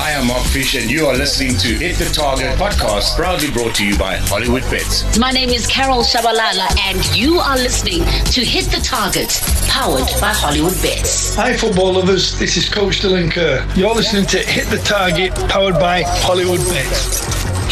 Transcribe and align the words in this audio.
Hi, 0.00 0.14
I'm 0.14 0.28
Mark 0.28 0.46
Fish, 0.46 0.76
and 0.76 0.88
you 0.88 1.06
are 1.06 1.16
listening 1.16 1.56
to 1.56 1.74
Hit 1.74 1.96
the 1.96 2.04
Target 2.04 2.56
podcast, 2.56 3.16
proudly 3.16 3.50
brought 3.50 3.74
to 3.74 3.84
you 3.84 3.98
by 3.98 4.14
Hollywood 4.14 4.62
Bets. 4.70 5.18
My 5.18 5.32
name 5.32 5.48
is 5.48 5.66
Carol 5.66 6.02
Shabalala, 6.02 6.70
and 6.78 7.16
you 7.16 7.40
are 7.40 7.56
listening 7.56 8.04
to 8.30 8.44
Hit 8.44 8.66
the 8.66 8.80
Target, 8.80 9.28
powered 9.66 10.06
by 10.20 10.32
Hollywood 10.32 10.80
Bets. 10.82 11.34
Hi, 11.34 11.56
football 11.56 11.94
lovers. 11.94 12.38
This 12.38 12.56
is 12.56 12.68
Coach 12.68 13.00
Dylan 13.00 13.28
Kerr. 13.32 13.66
You're 13.74 13.92
listening 13.92 14.26
to 14.26 14.38
Hit 14.38 14.68
the 14.68 14.78
Target, 14.78 15.34
powered 15.50 15.80
by 15.80 16.04
Hollywood 16.06 16.60
Bets. 16.68 17.18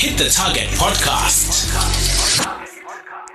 Hit 0.02 0.18
the 0.18 0.28
Target 0.28 0.66
podcast. 0.80 1.70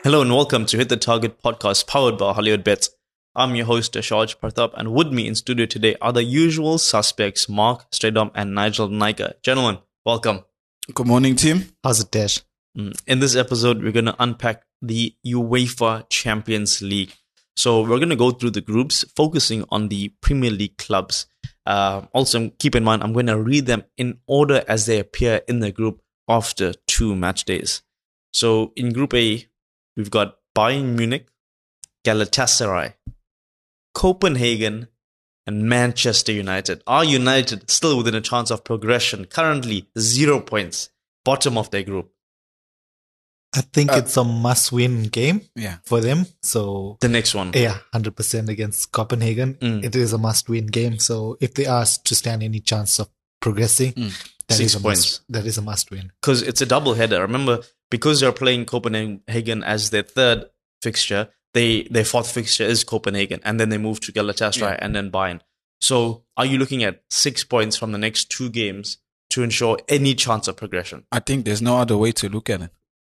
Hello 0.03 0.21
and 0.21 0.31
welcome 0.31 0.65
to 0.65 0.75
Hit 0.75 0.89
the 0.89 0.97
Target 0.97 1.41
podcast 1.41 1.87
powered 1.87 2.17
by 2.17 2.33
Hollywood 2.33 2.65
Bets. 2.65 2.89
I'm 3.33 3.55
your 3.55 3.65
host, 3.65 3.93
Ashaj 3.93 4.37
Partap, 4.39 4.73
and 4.75 4.93
with 4.93 5.07
me 5.13 5.25
in 5.27 5.35
studio 5.35 5.65
today 5.65 5.95
are 6.01 6.11
the 6.11 6.23
usual 6.23 6.77
suspects, 6.77 7.47
Mark 7.47 7.89
Stradom 7.91 8.31
and 8.35 8.53
Nigel 8.53 8.89
Nika. 8.89 9.35
Gentlemen, 9.41 9.79
welcome. 10.05 10.43
Good 10.93 11.07
morning, 11.07 11.37
team. 11.37 11.69
How's 11.83 12.01
it, 12.01 12.11
Dash? 12.11 12.41
Mm, 12.77 12.99
In 13.07 13.19
this 13.19 13.35
episode, 13.37 13.81
we're 13.81 13.93
going 13.93 14.05
to 14.05 14.15
unpack 14.21 14.63
the 14.81 15.15
UEFA 15.25 16.09
Champions 16.09 16.81
League. 16.81 17.13
So 17.55 17.81
we're 17.81 17.99
going 17.99 18.09
to 18.09 18.15
go 18.17 18.31
through 18.31 18.49
the 18.51 18.61
groups, 18.61 19.05
focusing 19.15 19.63
on 19.69 19.87
the 19.87 20.09
Premier 20.21 20.51
League 20.51 20.77
clubs. 20.77 21.27
Uh, 21.65 22.01
also, 22.11 22.49
keep 22.59 22.75
in 22.75 22.83
mind, 22.83 23.01
I'm 23.01 23.13
going 23.13 23.27
to 23.27 23.39
read 23.41 23.65
them 23.65 23.85
in 23.97 24.19
order 24.27 24.63
as 24.67 24.87
they 24.87 24.99
appear 24.99 25.41
in 25.47 25.59
the 25.59 25.71
group 25.71 26.01
after 26.27 26.73
two 26.85 27.15
match 27.15 27.45
days. 27.45 27.81
So 28.33 28.73
in 28.75 28.91
Group 28.91 29.13
A, 29.13 29.47
we've 29.95 30.11
got 30.11 30.37
Bayern 30.57 30.95
Munich, 30.97 31.27
Galatasaray, 32.05 32.93
Copenhagen, 33.93 34.87
and 35.47 35.63
Manchester 35.67 36.31
United. 36.31 36.83
Are 36.87 37.03
United 37.03 37.69
still 37.69 37.97
within 37.97 38.15
a 38.15 38.21
chance 38.21 38.51
of 38.51 38.63
progression? 38.63 39.25
Currently, 39.25 39.87
zero 39.97 40.39
points, 40.39 40.89
bottom 41.25 41.57
of 41.57 41.71
their 41.71 41.83
group. 41.83 42.11
I 43.53 43.61
think 43.61 43.91
it's 43.91 44.15
a 44.15 44.23
must-win 44.23 45.03
game 45.09 45.41
Yeah. 45.57 45.77
for 45.83 45.99
them. 45.99 46.25
So 46.41 46.97
The 47.01 47.09
next 47.09 47.35
one. 47.35 47.51
yeah, 47.53 47.79
hundred 47.91 48.15
percent 48.15 48.47
against 48.47 48.93
Copenhagen. 48.93 49.55
Mm. 49.55 49.83
It 49.83 49.93
is 49.95 50.13
a 50.13 50.17
must-win 50.17 50.67
game. 50.67 50.99
So 50.99 51.37
if 51.41 51.53
they 51.55 51.65
are 51.65 51.85
to 51.85 52.15
stand 52.15 52.43
any 52.43 52.61
chance 52.61 52.97
of 52.99 53.09
progressing, 53.41 53.91
that 54.47 54.55
Six 54.55 54.59
is 54.59 54.75
a 54.75 54.79
points. 54.79 54.99
must. 55.01 55.21
That 55.29 55.45
is 55.45 55.57
a 55.57 55.61
must-win. 55.61 56.11
because 56.21 56.41
it's 56.43 56.61
a 56.61 56.65
double 56.65 56.93
header. 56.93 57.19
Remember, 57.21 57.59
because 57.89 58.21
they're 58.21 58.31
playing 58.31 58.67
Copenhagen 58.67 59.63
as 59.65 59.89
their 59.89 60.03
third 60.03 60.45
fixture, 60.81 61.27
they 61.53 61.83
their 61.83 62.05
fourth 62.05 62.31
fixture 62.31 62.63
is 62.63 62.83
Copenhagen, 62.83 63.39
and 63.43 63.59
then 63.59 63.69
they 63.69 63.77
move 63.77 63.99
to 64.01 64.11
Galatasaray 64.11 64.77
and 64.79 64.95
then 64.95 65.11
Bayern. 65.11 65.41
So, 65.81 66.23
are 66.37 66.45
you 66.45 66.57
looking 66.57 66.83
at 66.83 67.01
six 67.09 67.43
points 67.43 67.75
from 67.75 67.91
the 67.91 67.97
next 67.97 68.29
two 68.29 68.49
games 68.49 68.97
to 69.31 69.41
ensure 69.43 69.79
any 69.89 70.13
chance 70.15 70.47
of 70.47 70.55
progression? 70.57 71.05
I 71.11 71.19
think 71.19 71.45
there's 71.45 71.61
no 71.61 71.77
other 71.77 71.97
way 71.97 72.11
to 72.13 72.29
look 72.29 72.49
at 72.49 72.61
it. 72.61 72.71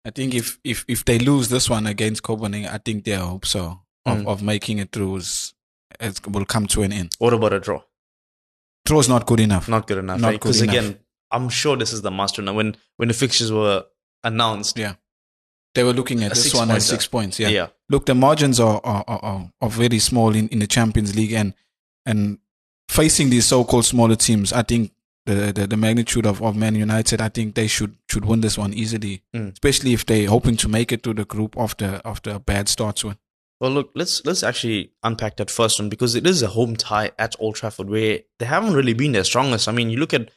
I 0.05 0.09
think 0.11 0.33
if 0.33 0.59
if 0.63 0.85
if 0.87 1.05
they 1.05 1.19
lose 1.19 1.49
this 1.49 1.69
one 1.69 1.87
against 1.87 2.23
Copenhagen, 2.23 2.69
I 2.73 2.77
think 2.77 3.03
their 3.05 3.19
hopes 3.19 3.55
are 3.55 3.81
of, 4.05 4.17
Mm. 4.19 4.27
of 4.27 4.41
making 4.41 4.79
it 4.79 4.91
through 4.91 5.17
is, 5.17 5.53
is 5.99 6.21
will 6.27 6.45
come 6.45 6.67
to 6.67 6.83
an 6.83 6.91
end. 6.91 7.15
What 7.19 7.33
about 7.33 7.53
a 7.53 7.59
draw? 7.59 7.81
Draw 8.85 8.99
is 8.99 9.07
not 9.09 9.25
good 9.25 9.39
enough. 9.39 9.69
Not 9.69 9.87
good 9.87 9.97
enough. 9.99 10.19
Because 10.19 10.61
enough. 10.61 10.75
again, 10.75 10.99
I'm 11.31 11.47
sure 11.49 11.77
this 11.77 11.93
is 11.93 12.01
the 12.01 12.11
master. 12.11 12.41
Now, 12.41 12.53
when 12.53 12.75
when 12.97 13.07
the 13.07 13.13
fixtures 13.13 13.51
were 13.51 13.85
announced, 14.23 14.77
Yeah. 14.77 14.95
They 15.75 15.83
were 15.83 15.93
looking 15.93 16.23
at 16.23 16.31
A 16.31 16.35
this 16.35 16.53
one 16.53 16.69
as 16.71 16.85
six 16.85 17.07
points. 17.07 17.39
Yeah. 17.39 17.49
yeah, 17.49 17.67
Look, 17.89 18.05
the 18.05 18.13
margins 18.15 18.59
are 18.59 18.79
are, 18.83 19.03
are, 19.07 19.49
are- 19.61 19.69
very 19.69 19.99
small 19.99 20.35
in, 20.35 20.47
in 20.49 20.59
the 20.59 20.67
Champions 20.67 21.15
League, 21.15 21.33
and 21.33 21.53
and 22.05 22.37
facing 22.89 23.29
these 23.29 23.45
so-called 23.45 23.85
smaller 23.85 24.15
teams, 24.15 24.53
I 24.53 24.61
think 24.61 24.91
the, 25.25 25.51
the, 25.53 25.67
the 25.67 25.77
magnitude 25.77 26.25
of, 26.25 26.41
of 26.43 26.55
Man 26.55 26.75
United, 26.75 27.21
I 27.21 27.29
think 27.29 27.55
they 27.55 27.67
should 27.67 27.95
should 28.09 28.25
win 28.25 28.41
this 28.41 28.57
one 28.57 28.73
easily, 28.73 29.23
Mm. 29.33 29.53
especially 29.53 29.93
if 29.93 30.05
they're 30.05 30.27
hoping 30.29 30.57
to 30.57 30.67
make 30.67 30.91
it 30.91 31.01
to 31.03 31.13
the 31.13 31.25
group 31.25 31.55
after 31.57 32.01
after 32.05 32.31
a 32.31 32.39
bad 32.39 32.67
start 32.69 32.97
to 32.97 33.09
it. 33.11 33.17
Well, 33.59 33.71
look, 33.71 33.91
let's 33.95 34.23
let's 34.25 34.43
actually 34.43 34.91
unpack 35.03 35.37
that 35.37 35.49
first 35.49 35.79
one 35.79 35.87
because 35.89 36.13
it 36.15 36.27
is 36.27 36.41
a 36.43 36.47
home 36.47 36.75
tie 36.75 37.11
at 37.17 37.35
Old 37.39 37.55
Trafford 37.55 37.89
where 37.89 38.19
they 38.39 38.45
haven't 38.45 38.73
really 38.73 38.93
been 38.93 39.13
their 39.13 39.23
strongest. 39.23 39.67
I 39.67 39.71
mean, 39.71 39.89
you 39.89 39.97
look 39.97 40.13
at 40.13 40.29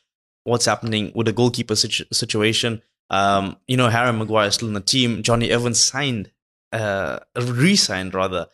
what's 0.44 0.66
happening 0.66 1.10
with 1.14 1.26
the 1.26 1.32
goalkeeper 1.32 1.74
situ- 1.74 2.04
situation. 2.12 2.80
Um, 3.10 3.56
you 3.68 3.76
know, 3.76 3.88
Harry 3.88 4.12
Maguire 4.12 4.48
is 4.48 4.54
still 4.54 4.68
in 4.68 4.74
the 4.74 4.80
team. 4.80 5.22
Johnny 5.22 5.50
Evans 5.50 5.82
signed, 5.82 6.30
uh, 6.72 7.20
re-signed 7.36 8.14
rather, 8.14 8.46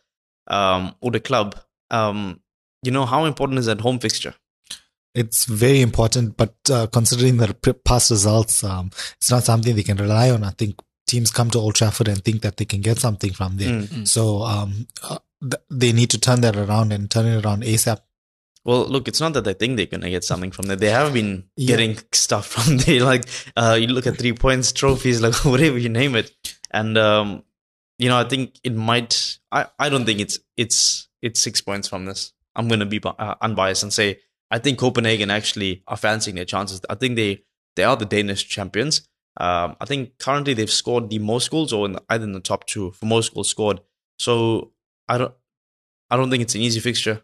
um, 0.46 0.94
with 1.00 1.14
the 1.14 1.20
club. 1.20 1.58
Um, 1.90 2.40
you 2.82 2.91
know, 2.91 3.06
how 3.06 3.24
important 3.24 3.58
is 3.58 3.66
that 3.66 3.80
home 3.80 3.98
fixture? 3.98 4.34
It's 5.14 5.44
very 5.44 5.82
important, 5.82 6.36
but 6.36 6.54
uh, 6.70 6.86
considering 6.86 7.36
the 7.36 7.52
p- 7.54 7.72
past 7.72 8.10
results, 8.10 8.64
um, 8.64 8.91
it's 9.18 9.30
not 9.30 9.44
something 9.44 9.76
they 9.76 9.82
can 9.82 9.98
rely 9.98 10.30
on. 10.30 10.42
I 10.42 10.50
think 10.50 10.80
teams 11.06 11.30
come 11.30 11.50
to 11.50 11.58
Old 11.58 11.74
Trafford 11.74 12.08
and 12.08 12.24
think 12.24 12.41
that 12.42 12.56
they 12.56 12.64
can 12.64 12.80
get 12.80 12.98
something 12.98 13.32
from 13.32 13.58
there. 13.58 13.82
Mm. 13.82 14.08
So 14.08 14.42
um, 14.42 14.86
uh, 15.02 15.18
th- 15.42 15.62
they 15.70 15.92
need 15.92 16.08
to 16.10 16.18
turn 16.18 16.41
that 16.41 16.56
around 16.56 16.92
and 16.92 17.10
turn 17.10 17.26
it 17.26 17.44
around 17.44 17.62
ASAP. 17.62 17.98
Well, 18.64 18.84
look, 18.86 19.08
it's 19.08 19.20
not 19.20 19.32
that 19.32 19.44
they 19.44 19.54
think 19.54 19.76
they're 19.76 19.86
going 19.86 20.02
to 20.02 20.10
get 20.10 20.22
something 20.24 20.52
from 20.52 20.66
there. 20.66 20.76
They 20.76 20.90
have 20.90 21.12
been 21.12 21.44
Yeah. 21.56 21.66
getting 21.68 21.98
stuff 22.12 22.46
from 22.46 22.76
there. 22.78 23.02
Like, 23.02 23.24
uh, 23.56 23.76
you 23.80 23.88
look 23.88 24.06
at 24.06 24.18
three 24.18 24.32
points, 24.32 24.72
trophies, 24.72 25.20
like 25.20 25.34
whatever 25.44 25.78
you 25.78 25.88
name 25.88 26.14
it. 26.14 26.30
And, 26.70 26.96
um, 26.96 27.42
you 27.98 28.08
know, 28.08 28.16
I 28.18 28.24
think 28.24 28.58
it 28.62 28.74
might, 28.74 29.38
I, 29.50 29.66
I 29.78 29.88
don't 29.88 30.04
think 30.06 30.20
it's, 30.20 30.38
it's, 30.56 31.08
it's 31.20 31.40
six 31.40 31.60
points 31.60 31.88
from 31.88 32.04
this. 32.04 32.32
I'm 32.54 32.68
going 32.68 32.80
to 32.80 32.86
be 32.86 33.00
uh, 33.04 33.34
unbiased 33.40 33.82
and 33.82 33.92
say, 33.92 34.20
I 34.50 34.58
think 34.58 34.78
Copenhagen 34.78 35.30
actually 35.30 35.82
are 35.88 35.96
fancying 35.96 36.36
their 36.36 36.44
chances. 36.44 36.80
I 36.88 36.94
think 36.94 37.16
they, 37.16 37.42
they 37.76 37.84
are 37.84 37.96
the 37.96 38.04
Danish 38.04 38.48
champions. 38.48 39.08
Um, 39.38 39.76
I 39.80 39.86
think 39.86 40.18
currently 40.18 40.52
they've 40.54 40.70
scored 40.70 41.08
the 41.08 41.18
most 41.18 41.50
goals 41.50 41.72
or 41.72 41.86
in 41.86 41.92
the, 41.92 42.02
either 42.10 42.24
in 42.24 42.32
the 42.32 42.40
top 42.40 42.66
two 42.66 42.90
for 42.92 43.06
most 43.06 43.32
goals 43.34 43.48
scored. 43.48 43.80
So 44.18 44.72
I 45.08 45.16
don't, 45.18 45.34
I 46.10 46.16
don't 46.16 46.30
think 46.30 46.42
it's 46.42 46.54
an 46.54 46.60
easy 46.60 46.80
fixture. 46.80 47.22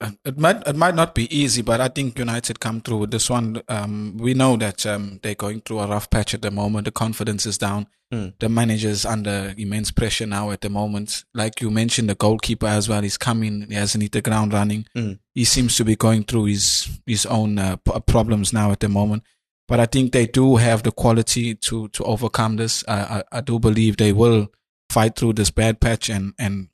Uh, 0.00 0.12
It 0.24 0.38
might 0.38 0.66
it 0.66 0.76
might 0.76 0.94
not 0.94 1.14
be 1.14 1.24
easy, 1.36 1.62
but 1.62 1.80
I 1.80 1.88
think 1.88 2.18
United 2.18 2.58
come 2.60 2.80
through 2.80 2.98
with 2.98 3.10
this 3.10 3.28
one. 3.30 3.62
Um, 3.68 4.16
we 4.18 4.32
know 4.34 4.56
that 4.56 4.86
um, 4.86 5.20
they're 5.22 5.34
going 5.34 5.60
through 5.60 5.80
a 5.80 5.86
rough 5.86 6.08
patch 6.08 6.34
at 6.34 6.42
the 6.42 6.50
moment. 6.50 6.84
The 6.86 6.90
confidence 6.92 7.44
is 7.46 7.58
down. 7.58 7.86
Mm. 8.12 8.32
The 8.40 8.48
manager's 8.48 9.04
under 9.04 9.54
immense 9.56 9.90
pressure 9.92 10.26
now 10.26 10.50
at 10.50 10.62
the 10.62 10.68
moment. 10.70 11.24
Like 11.34 11.60
you 11.60 11.70
mentioned, 11.70 12.08
the 12.08 12.14
goalkeeper 12.16 12.66
as 12.66 12.88
well. 12.88 13.02
He's 13.02 13.18
coming. 13.18 13.66
He 13.68 13.74
hasn't 13.74 14.02
hit 14.02 14.12
the 14.12 14.22
ground 14.22 14.52
running. 14.52 14.86
Mm. 14.96 15.18
He 15.34 15.44
seems 15.44 15.76
to 15.76 15.84
be 15.84 15.96
going 15.96 16.24
through 16.24 16.46
his 16.46 16.88
his 17.06 17.26
own 17.26 17.58
uh, 17.58 17.76
p- 17.76 18.00
problems 18.06 18.52
now 18.52 18.72
at 18.72 18.80
the 18.80 18.88
moment. 18.88 19.22
But 19.68 19.78
I 19.80 19.86
think 19.86 20.12
they 20.12 20.26
do 20.26 20.56
have 20.56 20.82
the 20.82 20.92
quality 20.92 21.54
to 21.56 21.88
to 21.88 22.04
overcome 22.04 22.56
this. 22.56 22.84
I, 22.88 22.98
I, 23.18 23.38
I 23.38 23.40
do 23.42 23.58
believe 23.58 23.96
they 23.96 24.12
will 24.12 24.48
fight 24.90 25.14
through 25.14 25.34
this 25.34 25.50
bad 25.52 25.78
patch 25.80 26.08
and 26.10 26.32
and 26.38 26.68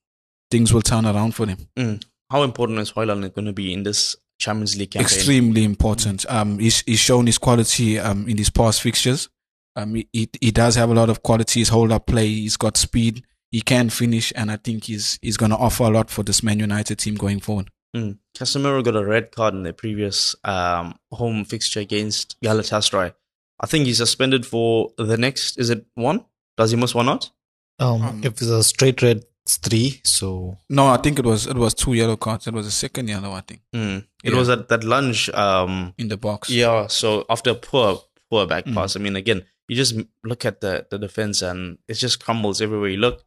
things 0.51 0.73
will 0.73 0.83
turn 0.83 1.05
around 1.05 1.35
for 1.35 1.45
them. 1.47 1.59
Mm. 1.77 2.03
How 2.31 2.43
important 2.43 2.79
is 2.81 2.93
Hojlund 2.93 3.35
going 3.35 3.47
to 3.47 3.53
be 3.53 3.73
in 3.73 3.83
this 3.83 4.17
Champions 4.39 4.77
League 4.77 4.91
campaign? 4.91 5.05
extremely 5.07 5.65
important. 5.65 6.27
Um, 6.29 6.59
he's, 6.59 6.83
he's 6.83 6.99
shown 6.99 7.27
his 7.27 7.39
quality 7.39 7.99
um, 7.99 8.29
in 8.29 8.37
his 8.37 8.51
past 8.51 8.83
fixtures. 8.83 9.29
Um, 9.77 9.95
he, 9.95 10.09
he, 10.13 10.31
he 10.41 10.51
does 10.51 10.75
have 10.75 10.91
a 10.91 10.95
lot 10.95 11.11
of 11.11 11.23
qualities, 11.23 11.69
hold 11.69 11.93
up 11.93 12.07
play. 12.07 12.27
He's 12.27 12.57
got 12.57 12.77
speed. 12.77 13.25
He 13.53 13.61
can 13.61 13.91
finish, 13.91 14.33
and 14.35 14.51
I 14.51 14.57
think 14.57 14.85
he's 14.85 15.19
he's 15.23 15.37
going 15.37 15.51
to 15.51 15.57
offer 15.57 15.85
a 15.85 15.91
lot 15.91 16.11
for 16.11 16.23
this 16.23 16.43
Man 16.43 16.59
United 16.59 16.99
team 16.99 17.15
going 17.15 17.41
forward. 17.41 17.71
Mm. 17.95 18.19
Casemiro 18.37 18.83
got 18.83 18.97
a 18.97 19.05
red 19.05 19.31
card 19.31 19.55
in 19.55 19.63
the 19.63 19.73
previous 19.73 20.35
um, 20.45 20.99
home 21.13 21.45
fixture 21.45 21.81
against 21.81 22.41
Galatasaray. 22.43 23.15
I 23.61 23.67
think 23.67 23.87
he's 23.87 23.99
suspended 23.99 24.45
for 24.45 24.91
the 24.99 25.17
next. 25.17 25.59
Is 25.59 25.71
it 25.71 25.87
one? 25.95 26.25
Does 26.57 26.73
he 26.73 26.77
miss 26.77 26.95
one 26.95 27.09
out? 27.09 27.31
Um, 27.79 28.03
Um, 28.03 28.21
if 28.25 28.33
it's 28.33 28.43
a 28.43 28.65
straight 28.65 29.01
red, 29.01 29.25
it's 29.47 29.57
three. 29.59 30.01
So 30.05 30.59
No, 30.69 30.89
I 30.89 30.97
think 30.97 31.19
it 31.21 31.25
was 31.25 31.47
it 31.47 31.57
was 31.57 31.73
two 31.75 31.95
yellow 31.95 32.17
cards. 32.17 32.47
It 32.49 32.55
was 32.55 32.67
a 32.67 32.71
second 32.73 33.09
yellow, 33.09 33.33
I 33.33 33.43
think, 33.43 33.61
Mm. 33.73 33.99
It 34.25 34.33
Yeah. 34.33 34.39
was 34.39 34.49
at 34.49 34.69
that 34.69 34.83
lunge. 34.85 35.31
Um, 35.31 35.95
in 35.99 36.09
the 36.09 36.17
box. 36.17 36.51
yeah. 36.51 36.89
So 36.89 37.25
after 37.31 37.51
a 37.51 37.55
poor, 37.55 38.03
poor 38.31 38.47
back 38.47 38.65
Mm. 38.67 38.75
pass. 38.75 38.97
I 38.97 38.99
mean, 39.01 39.15
again, 39.17 39.43
you 39.69 39.77
just 39.77 39.95
look 40.25 40.45
at 40.45 40.61
the 40.61 40.87
the 40.91 40.99
defense 40.99 41.43
and 41.43 41.79
it 41.89 41.95
just 41.95 42.19
crumbles 42.25 42.61
everywhere 42.61 42.91
you 42.91 42.99
look. 42.99 43.23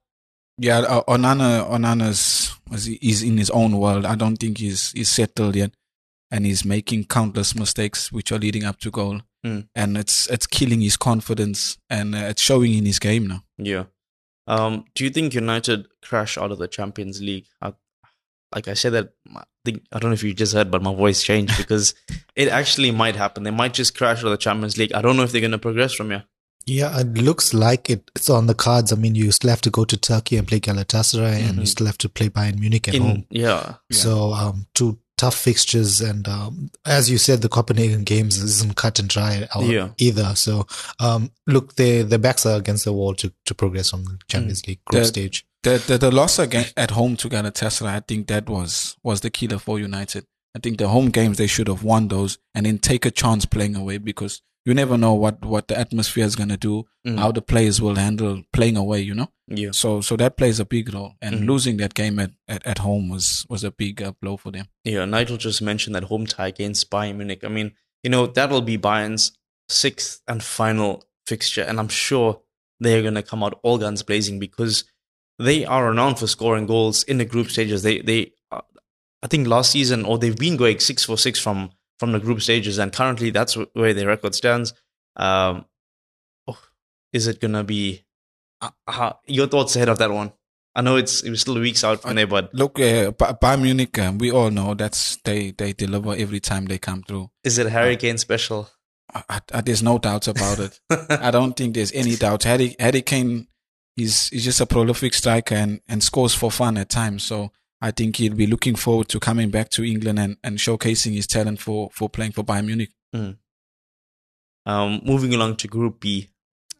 Yeah, 0.57 0.79
uh, 0.79 1.03
Onana 1.07 1.63
Onana's 1.69 2.51
was 2.69 2.83
he's 2.85 3.23
in 3.23 3.37
his 3.37 3.49
own 3.51 3.77
world. 3.77 4.05
I 4.05 4.15
don't 4.15 4.35
think 4.37 4.57
he's 4.57 4.91
he's 4.91 5.09
settled 5.09 5.55
yet, 5.55 5.71
and 6.31 6.45
he's 6.45 6.65
making 6.65 7.05
countless 7.05 7.55
mistakes 7.55 8.11
which 8.11 8.31
are 8.33 8.39
leading 8.39 8.65
up 8.65 8.77
to 8.81 8.91
goal, 8.91 9.21
Mm. 9.45 9.69
and 9.73 9.97
it's 9.97 10.27
it's 10.29 10.47
killing 10.47 10.81
his 10.81 10.97
confidence 10.97 11.77
and 11.89 12.13
uh, 12.13 12.27
it's 12.31 12.41
showing 12.41 12.73
in 12.73 12.85
his 12.85 12.99
game 12.99 13.25
now. 13.27 13.41
Yeah. 13.57 13.85
Um, 14.49 14.85
do 14.95 15.03
you 15.03 15.09
think 15.09 15.33
United 15.33 15.87
crash 16.01 16.37
out 16.37 16.51
of 16.51 16.57
the 16.57 16.67
Champions 16.67 17.21
League? 17.21 17.45
I, 17.61 17.73
like 18.53 18.67
I 18.67 18.73
said 18.73 18.93
that, 18.93 19.13
I 19.35 19.43
think 19.63 19.83
I 19.91 19.99
don't 19.99 20.09
know 20.09 20.15
if 20.15 20.23
you 20.23 20.33
just 20.33 20.53
heard, 20.53 20.71
but 20.71 20.81
my 20.81 20.93
voice 20.93 21.21
changed 21.23 21.55
because 21.55 21.93
it 22.35 22.47
actually 22.49 22.91
might 22.91 23.15
happen. 23.15 23.43
They 23.43 23.51
might 23.51 23.73
just 23.75 23.95
crash 23.95 24.19
out 24.19 24.25
of 24.25 24.31
the 24.31 24.37
Champions 24.37 24.77
League. 24.77 24.93
I 24.93 25.01
don't 25.01 25.15
know 25.17 25.23
if 25.23 25.31
they're 25.31 25.39
going 25.41 25.51
to 25.51 25.59
progress 25.59 25.93
from 25.93 26.09
here. 26.09 26.23
Yeah, 26.65 26.99
it 26.99 27.13
looks 27.15 27.53
like 27.53 27.89
it, 27.89 28.11
it's 28.15 28.29
on 28.29 28.47
the 28.47 28.53
cards. 28.53 28.91
I 28.91 28.95
mean, 28.95 29.15
you 29.15 29.31
still 29.31 29.49
have 29.49 29.61
to 29.61 29.69
go 29.71 29.85
to 29.85 29.97
Turkey 29.97 30.37
and 30.37 30.47
play 30.47 30.59
Galatasaray, 30.59 31.47
and 31.49 31.57
you 31.59 31.65
still 31.65 31.87
have 31.87 31.97
to 31.99 32.09
play 32.09 32.29
Bayern 32.29 32.59
Munich 32.59 32.87
at 32.87 32.93
Mm-hmm. 32.95 33.03
In, 33.03 33.09
home. 33.09 33.25
yeah, 33.29 33.73
So 33.91 34.33
um, 34.33 34.67
to 34.75 34.97
tough 35.19 35.35
fixtures, 35.35 36.01
and 36.01 36.27
um, 36.27 36.71
as 36.85 37.09
you 37.11 37.17
said, 37.17 37.41
the 37.41 37.49
Copenhagen 37.49 38.03
games 38.03 38.37
isn't 38.41 38.75
cut 38.75 38.97
and 38.99 39.09
dry 39.09 39.47
out 39.53 39.65
Yeah. 39.65 39.89
either. 39.97 40.33
So, 40.35 40.65
um, 40.99 41.31
look, 41.45 41.75
their 41.75 42.03
their 42.03 42.17
backs 42.19 42.45
are 42.45 42.57
against 42.57 42.85
the 42.85 42.93
wall 42.93 43.13
to, 43.15 43.31
to 43.45 43.53
progress 43.53 43.93
on 43.93 44.03
the 44.05 44.17
Champions 44.27 44.65
League 44.67 44.83
group 44.85 45.01
The- 45.03 45.07
stage. 45.07 45.45
The, 45.61 45.83
the 45.87 45.97
the 45.97 46.11
loss 46.11 46.39
again 46.39 46.67
at 46.77 46.91
home 46.91 47.17
to 47.17 47.27
Galatasaray, 47.29 47.87
I 47.87 47.99
think 47.99 48.27
that 48.27 48.47
was 48.49 48.95
was 49.03 49.19
the 49.21 49.29
killer 49.29 49.59
for 49.59 49.77
United. 49.77 50.23
I 50.55 50.59
think 50.59 50.77
the 50.77 50.87
home 50.87 51.09
games 51.09 51.37
they 51.37 51.47
should 51.47 51.67
have 51.67 51.83
won 51.83 52.07
those 52.07 52.37
and 52.55 52.65
then 52.65 52.77
take 52.79 53.05
a 53.05 53.11
chance 53.11 53.45
playing 53.45 53.75
away 53.75 53.97
because 53.99 54.41
you 54.69 54.73
never 54.75 54.97
know 54.97 55.13
what 55.13 55.43
what 55.53 55.67
the 55.67 55.77
atmosphere 55.77 56.25
is 56.25 56.35
gonna 56.35 56.57
do, 56.57 56.85
how 57.21 57.31
the 57.31 57.41
players 57.41 57.81
will 57.81 57.95
handle 57.95 58.43
playing 58.53 58.77
away. 58.77 59.01
You 59.01 59.15
know, 59.15 59.29
Yeah. 59.47 59.71
so 59.71 60.01
so 60.01 60.15
that 60.17 60.37
plays 60.37 60.59
a 60.59 60.65
big 60.65 60.93
role. 60.93 61.13
And 61.21 61.35
Mhm. 61.35 61.47
losing 61.47 61.77
that 61.77 61.93
game 61.93 62.19
at, 62.19 62.31
at, 62.47 62.61
at 62.65 62.77
home 62.87 63.09
was 63.09 63.45
was 63.49 63.63
a 63.63 63.71
big 63.71 64.01
uh, 64.01 64.13
blow 64.21 64.37
for 64.37 64.51
them. 64.51 64.67
Yeah, 64.83 65.05
Nigel 65.05 65.37
just 65.37 65.61
mentioned 65.61 65.95
that 65.95 66.03
home 66.11 66.25
tie 66.25 66.47
against 66.49 66.89
Bayern 66.91 67.15
Munich. 67.17 67.43
I 67.43 67.47
mean, 67.49 67.71
you 68.03 68.09
know, 68.09 68.27
that'll 68.27 68.61
be 68.61 68.77
Bayern's 68.77 69.31
sixth 69.69 70.21
and 70.27 70.41
final 70.43 71.03
fixture, 71.27 71.63
and 71.63 71.79
I'm 71.79 71.89
sure 71.89 72.41
they're 72.79 73.01
going 73.01 73.15
to 73.21 73.23
come 73.23 73.43
out 73.43 73.59
all 73.63 73.77
guns 73.77 74.03
blazing 74.03 74.39
because 74.39 74.83
they 75.37 75.65
are 75.65 75.89
renowned 75.89 76.17
for 76.19 76.27
scoring 76.27 76.65
goals 76.65 77.03
in 77.03 77.17
the 77.17 77.25
group 77.25 77.49
stages. 77.49 77.83
They, 77.83 77.99
they, 78.01 78.31
uh, 78.51 78.61
I 79.21 79.27
think 79.27 79.47
last 79.47 79.71
season, 79.71 80.05
or 80.05 80.17
they've 80.17 80.35
been 80.37 80.57
going 80.57 80.79
six 80.79 81.03
for 81.05 81.17
six 81.17 81.39
from 81.39 81.71
from 81.99 82.11
the 82.11 82.19
group 82.19 82.41
stages, 82.41 82.77
and 82.79 82.91
currently 82.91 83.29
that's 83.29 83.55
where 83.73 83.93
their 83.93 84.07
record 84.07 84.33
stands. 84.33 84.73
Um, 85.15 85.65
oh, 86.47 86.59
is 87.13 87.27
it 87.27 87.41
to 87.41 87.63
be? 87.63 88.05
Uh, 88.61 88.71
how, 88.87 89.19
your 89.25 89.47
thoughts 89.47 89.75
ahead 89.75 89.89
of 89.89 89.97
that 89.99 90.11
one? 90.11 90.31
I 90.75 90.81
know 90.81 90.95
it's 90.95 91.21
it 91.23 91.29
was 91.29 91.41
still 91.41 91.59
weeks 91.59 91.83
out 91.83 92.01
from 92.01 92.15
there, 92.15 92.27
but 92.27 92.53
Look, 92.53 92.79
uh, 92.79 93.11
Bayern 93.11 93.61
Munich, 93.63 93.97
um, 93.99 94.17
we 94.17 94.31
all 94.31 94.49
know 94.49 94.73
that's 94.73 95.17
they 95.17 95.51
they 95.51 95.73
deliver 95.73 96.15
every 96.15 96.39
time 96.39 96.65
they 96.65 96.77
come 96.77 97.03
through. 97.03 97.29
is 97.43 97.57
it 97.57 97.67
Harry 97.67 97.97
Kane 97.97 98.17
special? 98.17 98.69
I, 99.13 99.41
I, 99.53 99.61
there's 99.61 99.83
no 99.83 99.97
doubts 99.97 100.27
about 100.27 100.59
it. 100.59 100.79
I 101.09 101.31
don't 101.31 101.53
think 101.55 101.73
there's 101.73 101.91
any 101.93 102.15
doubt. 102.15 102.43
Harry, 102.43 102.75
Harry 102.79 103.01
Kane, 103.01 103.47
he's, 103.95 104.29
he's 104.29 104.45
just 104.45 104.61
a 104.61 104.65
prolific 104.65 105.13
striker 105.13 105.55
and, 105.55 105.81
and 105.87 106.03
scores 106.03 106.35
for 106.35 106.51
fun 106.51 106.77
at 106.77 106.89
times. 106.89 107.23
So 107.23 107.51
I 107.81 107.91
think 107.91 108.17
he'll 108.17 108.35
be 108.35 108.47
looking 108.47 108.75
forward 108.75 109.07
to 109.09 109.19
coming 109.19 109.49
back 109.49 109.69
to 109.71 109.83
England 109.83 110.19
and, 110.19 110.37
and 110.43 110.57
showcasing 110.57 111.13
his 111.13 111.27
talent 111.27 111.59
for, 111.61 111.89
for 111.93 112.09
playing 112.09 112.33
for 112.33 112.43
Bayern 112.43 112.65
Munich. 112.65 112.91
Um, 114.65 115.01
moving 115.03 115.33
along 115.33 115.55
to 115.57 115.67
Group 115.67 116.01
B, 116.01 116.29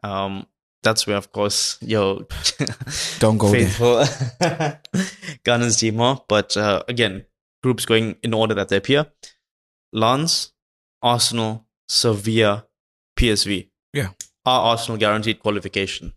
um, 0.04 0.46
that's 0.84 1.08
where, 1.08 1.18
of 1.18 1.32
course, 1.32 1.78
your 1.82 2.26
Don't 3.20 3.38
go 3.38 3.50
there. 3.50 3.68
faithful 3.68 4.04
Gunners 5.44 5.78
team 5.78 6.00
are. 6.00 6.22
But 6.28 6.56
uh, 6.56 6.84
again, 6.88 7.26
groups 7.64 7.86
going 7.86 8.18
in 8.24 8.34
order 8.34 8.54
that 8.54 8.70
they 8.70 8.78
appear: 8.78 9.08
Lens, 9.92 10.54
Arsenal, 11.02 11.66
Sevilla, 11.88 12.68
PSV. 13.18 13.70
Yeah. 13.94 14.10
Are 14.46 14.72
Arsenal 14.72 14.98
guaranteed 14.98 15.40
qualification? 15.40 16.14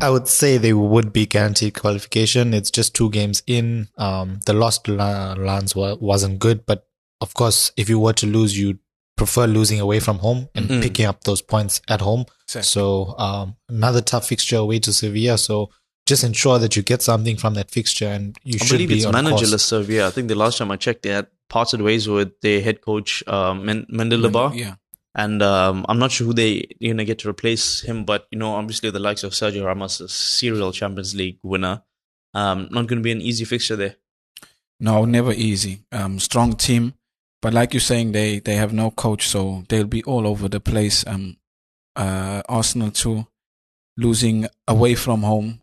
I 0.00 0.10
would 0.10 0.28
say 0.28 0.56
they 0.56 0.72
would 0.72 1.12
be 1.12 1.26
guaranteed 1.26 1.74
qualification. 1.74 2.54
It's 2.54 2.70
just 2.70 2.94
two 2.94 3.10
games 3.10 3.42
in. 3.46 3.88
Um, 3.98 4.40
the 4.46 4.52
loss 4.52 4.78
to 4.80 4.92
La- 4.92 5.32
Lens 5.34 5.74
wa- 5.74 5.96
wasn't 6.00 6.38
good, 6.38 6.64
but 6.64 6.86
of 7.20 7.34
course, 7.34 7.72
if 7.76 7.88
you 7.88 7.98
were 7.98 8.12
to 8.14 8.26
lose, 8.26 8.56
you'd 8.56 8.78
prefer 9.16 9.46
losing 9.46 9.80
away 9.80 10.00
from 10.00 10.18
home 10.20 10.48
and 10.54 10.68
Mhm. 10.68 10.82
picking 10.82 11.04
up 11.06 11.24
those 11.24 11.42
points 11.42 11.82
at 11.88 12.00
home. 12.00 12.24
Exactly. 12.46 12.62
So 12.68 13.14
um, 13.18 13.56
another 13.68 14.00
tough 14.00 14.28
fixture 14.28 14.56
away 14.56 14.78
to 14.78 14.92
Sevilla. 14.92 15.36
So 15.36 15.70
just 16.06 16.24
ensure 16.24 16.58
that 16.58 16.76
you 16.76 16.82
get 16.82 17.02
something 17.02 17.36
from 17.36 17.54
that 17.54 17.70
fixture, 17.70 18.08
and 18.08 18.36
you 18.44 18.58
I 18.60 18.64
should 18.64 18.74
believe 18.76 18.88
be 18.88 18.96
it's 18.98 19.04
on 19.06 19.12
managerless 19.14 19.50
course. 19.50 19.64
Sevilla. 19.64 20.06
I 20.08 20.10
think 20.10 20.28
the 20.28 20.34
last 20.36 20.56
time 20.58 20.70
I 20.70 20.76
checked, 20.76 21.02
they 21.02 21.10
had 21.10 21.26
parted 21.48 21.82
ways 21.82 22.08
with 22.08 22.30
their 22.40 22.60
head 22.62 22.80
coach 22.80 23.22
Mendilibar. 23.28 24.56
Yeah. 24.56 24.74
And 25.14 25.42
um, 25.42 25.84
I'm 25.88 25.98
not 25.98 26.12
sure 26.12 26.26
who 26.26 26.32
they 26.34 26.68
you 26.78 26.94
know 26.94 27.04
get 27.04 27.18
to 27.20 27.28
replace 27.28 27.80
him, 27.80 28.04
but 28.04 28.26
you 28.30 28.38
know 28.38 28.54
obviously 28.54 28.90
the 28.90 28.98
likes 28.98 29.24
of 29.24 29.32
Sergio 29.32 29.64
Ramos, 29.64 30.00
a 30.00 30.08
serial 30.08 30.72
Champions 30.72 31.14
League 31.14 31.38
winner, 31.42 31.82
um, 32.34 32.68
not 32.70 32.86
going 32.86 32.98
to 32.98 33.02
be 33.02 33.12
an 33.12 33.20
easy 33.20 33.44
fixture 33.44 33.76
there. 33.76 33.96
No, 34.78 35.04
never 35.04 35.32
easy. 35.32 35.84
Um, 35.92 36.18
strong 36.18 36.54
team, 36.54 36.94
but 37.42 37.52
like 37.52 37.74
you're 37.74 37.80
saying, 37.80 38.12
they 38.12 38.38
they 38.38 38.54
have 38.54 38.72
no 38.72 38.90
coach, 38.90 39.28
so 39.28 39.64
they'll 39.68 39.84
be 39.84 40.02
all 40.04 40.26
over 40.26 40.48
the 40.48 40.60
place. 40.60 41.06
Um, 41.06 41.36
uh, 41.96 42.42
Arsenal 42.48 42.90
too, 42.90 43.26
losing 43.96 44.46
away 44.68 44.94
from 44.94 45.22
home. 45.22 45.60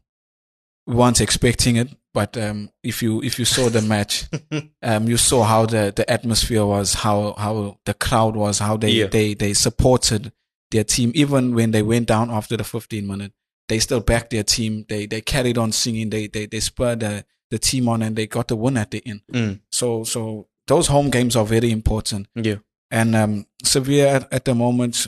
We 0.86 0.96
weren't 0.96 1.22
expecting 1.22 1.76
it, 1.76 1.90
but 2.14 2.38
um, 2.38 2.70
if 2.84 3.02
you 3.04 3.22
if 3.22 3.38
you 3.40 3.46
saw 3.46 3.70
the 3.70 3.82
match, 3.82 4.26
um, 4.82 5.08
you 5.08 5.18
saw 5.18 5.44
how 5.44 5.66
the, 5.66 5.94
the 5.96 6.10
atmosphere 6.10 6.66
was, 6.66 6.94
how 6.96 7.34
how 7.38 7.78
the 7.86 7.94
crowd 7.94 8.36
was, 8.36 8.60
how 8.60 8.78
they 8.78 8.90
Yeah. 8.92 9.08
they 9.08 9.34
they 9.34 9.54
supported 9.54 10.32
their 10.72 10.84
team, 10.84 11.12
even 11.16 11.54
when 11.56 11.72
they 11.72 11.82
went 11.82 12.08
down 12.08 12.30
after 12.30 12.58
the 12.58 12.64
15 12.64 13.06
minute. 13.08 13.32
They 13.70 13.80
still 13.80 14.00
backed 14.00 14.30
their 14.30 14.44
team. 14.44 14.86
They 14.88 15.06
they 15.06 15.22
carried 15.22 15.58
on 15.58 15.72
singing. 15.74 16.10
They 16.10 16.28
they 16.28 16.46
they 16.46 16.60
spurred 16.62 17.02
the 17.02 17.26
the 17.52 17.60
team 17.60 17.88
on, 17.90 18.02
and 18.02 18.16
they 18.16 18.26
got 18.28 18.48
the 18.48 18.56
win 18.56 18.78
at 18.78 18.92
the 18.92 19.02
end. 19.06 19.22
Mm. 19.32 19.60
So 19.72 20.04
so 20.04 20.48
those 20.68 20.88
home 20.88 21.10
games 21.10 21.36
are 21.36 21.46
very 21.46 21.72
important. 21.72 22.28
Yeah. 22.36 22.56
And 22.90 23.16
um, 23.16 23.46
Sevilla 23.64 24.08
at, 24.08 24.34
at 24.34 24.46
the 24.46 24.56
moment, 24.56 25.08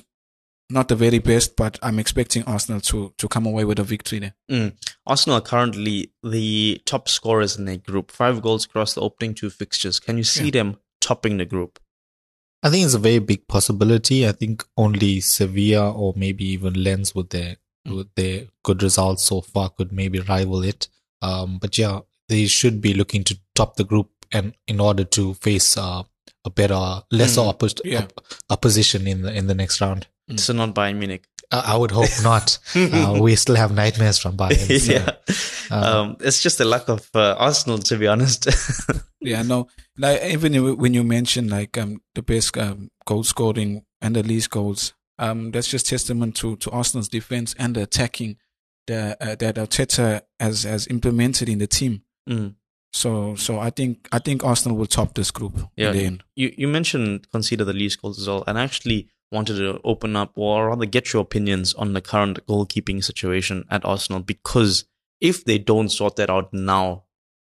not 0.70 0.88
the 0.88 0.96
very 0.96 1.20
best, 1.20 1.56
but 1.56 1.80
I'm 1.82 2.00
expecting 2.00 2.44
Arsenal 2.44 2.82
to 2.82 3.14
to 3.18 3.28
come 3.28 3.46
away 3.46 3.66
with 3.66 3.80
a 3.80 3.84
victory 3.84 4.20
there. 4.20 4.36
Mm. 4.52 4.74
Arsenal 5.06 5.38
are 5.40 5.42
currently 5.42 6.12
the 6.24 6.82
top 6.86 7.10
scorers 7.10 7.58
in 7.58 7.66
their 7.66 7.78
group, 7.78 8.12
five 8.12 8.42
goals 8.42 8.66
across 8.66 8.94
the 8.94 9.02
opening 9.02 9.34
two 9.34 9.50
fixtures. 9.50 10.00
Can 10.00 10.18
you 10.18 10.24
see 10.24 10.46
Yeah. 10.46 10.52
them 10.52 10.78
topping 11.02 11.38
the 11.38 11.46
group? 11.46 11.80
I 12.62 12.70
think 12.70 12.84
it's 12.86 12.94
a 12.94 13.00
very 13.00 13.20
big 13.20 13.48
possibility. 13.48 14.28
I 14.28 14.34
think 14.34 14.66
only 14.78 15.22
Sevilla 15.22 15.92
or 15.92 16.14
maybe 16.16 16.46
even 16.46 16.74
Lens 16.84 17.16
with 17.16 17.30
their 17.30 17.58
with 17.86 18.14
their 18.16 18.48
good 18.64 18.84
results 18.84 19.24
so 19.24 19.42
far 19.42 19.70
could 19.70 19.92
maybe 19.92 20.20
rival 20.20 20.64
it. 20.64 20.88
Um, 21.22 21.58
but 21.60 21.78
yeah, 21.78 22.02
they 22.28 22.46
should 22.48 22.82
be 22.82 22.94
looking 22.94 23.24
to 23.26 23.40
top 23.56 23.76
the 23.78 23.84
group 23.86 24.10
and 24.32 24.54
in 24.68 24.80
order 24.80 25.04
to 25.06 25.34
face 25.36 25.78
uh, 25.78 26.04
a 26.46 26.50
better, 26.50 27.02
lesser 27.12 27.42
Mm, 27.42 27.54
oppos- 27.58 27.82
yeah. 27.84 28.04
op- 28.04 28.24
opposition 28.50 29.08
in 29.08 29.22
the 29.24 29.34
in 29.34 29.48
the 29.48 29.56
next 29.56 29.82
round. 29.82 30.08
So 30.38 30.54
not 30.54 30.76
Bayern 30.76 30.98
Munich. 30.98 31.26
I, 31.52 31.74
I 31.74 31.78
would 31.78 31.92
hope 31.92 32.10
not. 32.22 32.60
uh, 32.76 33.18
we 33.20 33.36
still 33.36 33.56
have 33.56 33.74
nightmares 33.74 34.20
from 34.20 34.38
Bayern. 34.38 34.80
so, 34.80 34.94
yeah. 34.94 35.12
uh, 35.72 36.02
um, 36.02 36.18
it's 36.20 36.42
just 36.44 36.58
the 36.60 36.66
luck 36.66 36.88
of 36.90 37.10
uh, 37.16 37.36
Arsenal, 37.40 37.80
to 37.80 37.98
be 37.98 38.08
honest. 38.08 38.48
Yeah, 39.22 39.42
no, 39.42 39.68
like 39.98 40.24
even 40.24 40.78
when 40.78 40.94
you 40.94 41.04
mention 41.04 41.50
like 41.50 41.78
um 41.78 42.02
the 42.16 42.22
best 42.22 42.58
um, 42.58 42.90
goal 43.06 43.24
scoring 43.26 43.84
and 44.02 44.16
the 44.16 44.24
least 44.24 44.50
goals, 44.50 44.94
um 45.18 45.52
that's 45.52 45.68
just 45.68 45.88
testament 45.90 46.38
to 46.38 46.56
to 46.56 46.72
Arsenal's 46.72 47.10
defense 47.10 47.54
and 47.60 47.76
the 47.76 47.82
attacking 47.82 48.38
that 48.88 49.22
uh, 49.22 49.36
that 49.36 49.56
Arteta 49.56 50.22
has 50.40 50.64
has 50.64 50.88
implemented 50.88 51.50
in 51.50 51.58
the 51.60 51.68
team. 51.68 52.04
Mm. 52.30 52.56
So 52.94 53.36
so 53.36 53.60
I 53.60 53.72
think 53.72 54.08
I 54.14 54.20
think 54.20 54.42
Arsenal 54.46 54.78
will 54.78 54.88
top 54.88 55.16
this 55.16 55.32
group 55.32 55.68
Yeah. 55.76 55.90
in 55.92 55.98
the 55.98 56.04
end. 56.06 56.24
you 56.36 56.54
you 56.58 56.70
mentioned 56.70 57.30
conceded 57.30 57.68
the 57.68 57.74
least 57.74 58.02
goals 58.02 58.20
as 58.22 58.28
well, 58.30 58.46
and 58.48 58.58
actually 58.58 59.10
wanted 59.32 59.58
to 59.58 59.80
open 59.84 60.16
up 60.16 60.32
or 60.36 60.70
rather 60.70 60.86
get 60.86 61.14
your 61.14 61.22
opinions 61.22 61.74
on 61.76 61.94
the 61.94 62.02
current 62.02 62.46
goalkeeping 62.48 63.04
situation 63.04 63.66
at 63.70 63.86
Arsenal 63.86 64.22
because 64.22 64.86
if 65.22 65.46
they 65.46 65.58
don't 65.58 65.90
sort 65.90 66.16
that 66.16 66.30
out 66.30 66.54
now, 66.54 67.04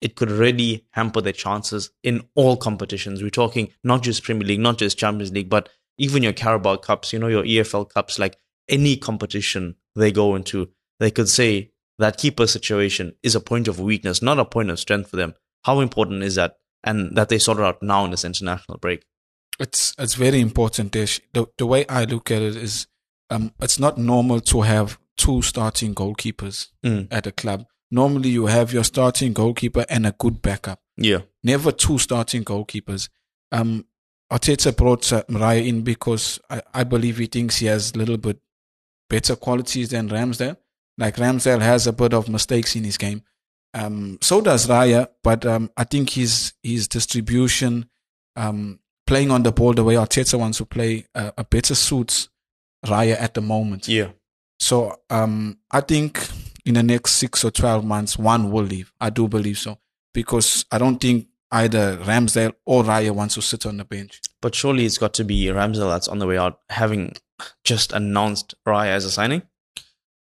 it 0.01 0.15
could 0.15 0.31
really 0.31 0.85
hamper 0.91 1.21
their 1.21 1.31
chances 1.31 1.91
in 2.03 2.23
all 2.35 2.57
competitions. 2.57 3.21
We're 3.21 3.29
talking 3.29 3.69
not 3.83 4.01
just 4.01 4.23
Premier 4.23 4.47
League, 4.47 4.59
not 4.59 4.77
just 4.77 4.97
Champions 4.97 5.31
League, 5.31 5.49
but 5.49 5.69
even 5.97 6.23
your 6.23 6.33
Carabao 6.33 6.77
Cups, 6.77 7.13
you 7.13 7.19
know, 7.19 7.27
your 7.27 7.43
EFL 7.43 7.89
Cups, 7.89 8.17
like 8.17 8.37
any 8.67 8.97
competition 8.97 9.75
they 9.95 10.11
go 10.11 10.35
into, 10.35 10.69
they 10.99 11.11
could 11.11 11.29
say 11.29 11.71
that 11.99 12.17
keeper 12.17 12.47
situation 12.47 13.13
is 13.21 13.35
a 13.35 13.39
point 13.39 13.67
of 13.67 13.79
weakness, 13.79 14.21
not 14.21 14.39
a 14.39 14.45
point 14.45 14.71
of 14.71 14.79
strength 14.79 15.09
for 15.09 15.17
them. 15.17 15.35
How 15.63 15.79
important 15.79 16.23
is 16.23 16.35
that? 16.35 16.57
And 16.83 17.15
that 17.15 17.29
they 17.29 17.37
sort 17.37 17.59
it 17.59 17.63
out 17.63 17.83
now 17.83 18.03
in 18.05 18.11
this 18.11 18.25
international 18.25 18.79
break. 18.79 19.05
It's 19.61 19.93
it's 19.97 20.15
very 20.15 20.39
important. 20.41 20.91
Dish. 20.91 21.21
The 21.33 21.45
the 21.57 21.65
way 21.65 21.85
I 21.87 22.03
look 22.05 22.31
at 22.31 22.41
it 22.41 22.55
is, 22.55 22.87
um, 23.29 23.53
it's 23.61 23.79
not 23.79 23.97
normal 23.97 24.41
to 24.41 24.61
have 24.61 24.97
two 25.17 25.41
starting 25.41 25.93
goalkeepers 25.95 26.69
Mm. 26.85 27.07
at 27.11 27.27
a 27.27 27.31
club. 27.31 27.65
Normally, 27.91 28.29
you 28.29 28.47
have 28.47 28.73
your 28.73 28.83
starting 28.85 29.33
goalkeeper 29.33 29.85
and 29.89 30.05
a 30.07 30.13
good 30.17 30.41
backup. 30.41 30.79
Yeah. 30.97 31.21
Never 31.43 31.71
two 31.71 31.97
starting 31.99 32.43
goalkeepers. 32.43 33.09
Um, 33.51 33.85
Arteta 34.31 34.75
brought 34.75 35.11
uh, 35.11 35.23
Mariah 35.27 35.61
in 35.61 35.81
because 35.83 36.39
I, 36.49 36.61
I 36.73 36.83
believe 36.85 37.17
he 37.17 37.27
thinks 37.27 37.57
he 37.57 37.65
has 37.67 37.91
a 37.93 37.97
little 37.97 38.17
bit 38.17 38.39
better 39.09 39.35
qualities 39.35 39.89
than 39.89 40.09
Ramsdale. 40.09 40.55
Like 40.97 41.17
Ramsdale 41.17 41.61
has 41.61 41.85
a 41.85 41.91
bit 41.93 42.13
of 42.13 42.29
mistakes 42.29 42.75
in 42.75 42.83
his 42.85 42.97
game. 42.97 43.23
Um, 43.73 44.17
so 44.21 44.41
does 44.41 44.67
Raya, 44.67 45.07
but 45.23 45.45
um, 45.45 45.69
I 45.77 45.83
think 45.83 46.11
his 46.11 46.53
his 46.63 46.87
distribution, 46.87 47.89
um, 48.35 48.79
playing 49.11 49.29
on 49.29 49.43
the 49.43 49.51
ball 49.51 49.73
the 49.73 49.83
way 49.83 49.95
Arteta 49.95 50.39
wants 50.39 50.59
to 50.59 50.65
play, 50.65 51.05
uh, 51.13 51.31
a 51.37 51.43
better 51.43 51.75
suits 51.75 52.29
Raya 52.85 53.19
at 53.19 53.33
the 53.33 53.41
moment. 53.41 53.89
Yeah. 53.89 54.11
So 54.57 55.01
um, 55.09 55.57
I 55.69 55.81
think 55.81 56.25
in 56.65 56.75
the 56.75 56.83
next 56.83 57.15
six 57.15 57.43
or 57.43 57.51
twelve 57.51 57.83
months, 57.83 58.17
one 58.17 58.51
will 58.51 58.63
leave. 58.63 58.93
I 59.01 59.09
do 59.09 59.27
believe 59.27 59.57
so 59.57 59.79
because 60.13 60.63
I 60.71 60.77
don't 60.77 60.97
think 60.97 61.27
either 61.51 61.97
Ramsdale 61.97 62.53
or 62.65 62.85
Raya 62.85 63.11
wants 63.11 63.35
to 63.35 63.41
sit 63.41 63.65
on 63.65 63.75
the 63.75 63.83
bench. 63.83 64.21
But 64.41 64.55
surely 64.55 64.85
it's 64.85 64.97
got 64.97 65.13
to 65.15 65.25
be 65.25 65.47
Ramsdale 65.47 65.89
that's 65.89 66.07
on 66.07 66.19
the 66.19 66.25
way 66.25 66.37
out, 66.37 66.59
having 66.69 67.15
just 67.65 67.91
announced 67.91 68.55
Raya 68.65 68.91
as 68.91 69.03
a 69.03 69.11
signing. 69.11 69.41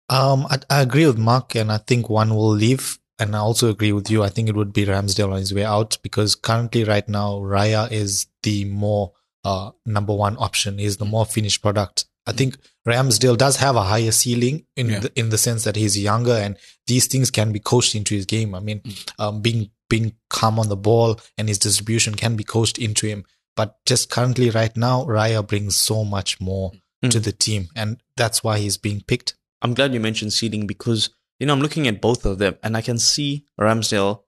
Um, 0.09 0.47
I, 0.49 0.57
I 0.71 0.81
agree 0.81 1.05
with 1.05 1.19
Mark, 1.19 1.53
and 1.55 1.71
I 1.71 1.77
think 1.77 2.09
one 2.09 2.31
will 2.31 2.49
leave. 2.49 2.97
And 3.19 3.35
I 3.35 3.39
also 3.39 3.69
agree 3.69 3.91
with 3.91 4.09
you. 4.09 4.23
I 4.23 4.29
think 4.29 4.49
it 4.49 4.55
would 4.55 4.73
be 4.73 4.87
Ramsdale 4.87 5.31
on 5.31 5.37
his 5.37 5.53
way 5.53 5.63
out 5.63 5.99
because 6.01 6.33
currently, 6.33 6.83
right 6.83 7.07
now, 7.07 7.33
Raya 7.35 7.91
is 7.91 8.25
the 8.43 8.65
more 8.65 9.13
uh, 9.43 9.71
number 9.85 10.13
one 10.13 10.37
option. 10.39 10.79
Is 10.79 10.97
the 10.97 11.05
more 11.05 11.25
finished 11.25 11.61
product. 11.61 12.05
I 12.27 12.33
think 12.33 12.57
Ramsdale 12.87 13.37
does 13.37 13.57
have 13.57 13.75
a 13.75 13.81
higher 13.83 14.11
ceiling 14.11 14.65
in 14.75 14.89
Yeah. 14.89 14.99
the, 14.99 15.11
in 15.19 15.29
the 15.29 15.37
sense 15.39 15.63
that 15.63 15.75
he's 15.75 15.97
younger 15.97 16.33
and 16.33 16.55
these 16.85 17.07
things 17.07 17.31
can 17.31 17.51
be 17.51 17.59
coached 17.59 17.95
into 17.95 18.13
his 18.13 18.27
game. 18.27 18.53
I 18.53 18.59
mean, 18.59 18.81
um, 19.17 19.41
being 19.41 19.71
being 19.89 20.13
calm 20.29 20.59
on 20.59 20.69
the 20.69 20.77
ball 20.77 21.19
and 21.37 21.47
his 21.49 21.57
distribution 21.59 22.13
can 22.15 22.35
be 22.35 22.43
coached 22.43 22.77
into 22.77 23.07
him. 23.07 23.25
But 23.55 23.77
just 23.85 24.09
currently, 24.09 24.49
right 24.49 24.75
now, 24.77 25.03
Raya 25.05 25.45
brings 25.45 25.75
so 25.75 26.03
much 26.05 26.39
more 26.39 26.71
to 27.09 27.19
the 27.19 27.31
team, 27.31 27.67
and 27.75 27.99
that's 28.15 28.43
why 28.43 28.59
he's 28.59 28.77
being 28.77 29.01
picked. 29.01 29.33
I'm 29.63 29.73
glad 29.73 29.93
you 29.93 29.99
mentioned 29.99 30.33
seeding 30.33 30.67
because 30.67 31.09
you 31.39 31.47
know 31.47 31.53
I'm 31.53 31.59
looking 31.59 31.87
at 31.87 31.99
both 32.01 32.23
of 32.25 32.37
them 32.37 32.55
and 32.63 32.77
I 32.77 32.81
can 32.81 32.99
see 32.99 33.45
Ramsdale 33.59 34.21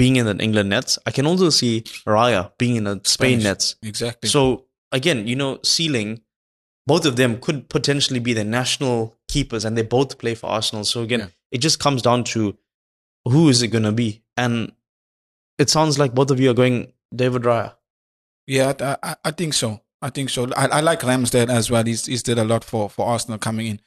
being 0.00 0.16
in 0.16 0.24
the 0.24 0.36
England 0.42 0.68
nets. 0.70 0.98
I 1.06 1.10
can 1.16 1.26
also 1.26 1.50
see 1.50 1.82
Raya 2.06 2.42
being 2.58 2.76
in 2.76 2.84
the 2.84 2.94
Spain 3.04 3.40
Spanish. 3.40 3.44
nets. 3.44 3.76
Exactly. 3.82 4.28
So 4.30 4.64
again, 4.92 5.26
you 5.26 5.36
know, 5.36 5.58
ceiling, 5.62 6.22
both 6.86 7.04
of 7.04 7.16
them 7.16 7.38
could 7.40 7.68
potentially 7.68 8.20
be 8.28 8.32
the 8.32 8.44
national 8.44 9.16
keepers, 9.28 9.64
and 9.66 9.76
they 9.76 9.82
both 9.82 10.16
play 10.18 10.34
for 10.34 10.46
Arsenal. 10.48 10.84
So 10.84 11.02
again, 11.02 11.20
Yeah. 11.20 11.28
it 11.52 11.58
just 11.58 11.78
comes 11.78 12.00
down 12.02 12.24
to 12.32 12.56
who 13.32 13.48
is 13.50 13.60
it 13.62 13.68
going 13.68 13.84
to 13.84 13.92
be, 13.92 14.22
and 14.36 14.72
it 15.58 15.68
sounds 15.68 15.98
like 15.98 16.14
both 16.14 16.30
of 16.30 16.40
you 16.40 16.50
are 16.50 16.54
going 16.62 16.92
David 17.14 17.42
Raya. 17.42 17.74
Yeah, 18.46 18.72
I, 18.80 18.96
I, 19.10 19.16
I 19.26 19.30
think 19.32 19.52
so. 19.54 19.80
I 20.02 20.08
think 20.10 20.30
so. 20.30 20.48
I, 20.56 20.66
I 20.78 20.80
like 20.80 21.00
Ramsdale 21.00 21.50
as 21.50 21.70
well. 21.70 21.84
He's 21.84 22.06
he's 22.06 22.22
did 22.22 22.38
a 22.38 22.44
lot 22.44 22.64
for, 22.64 22.88
for 22.88 23.06
Arsenal 23.06 23.38
coming 23.38 23.66
in, 23.66 23.80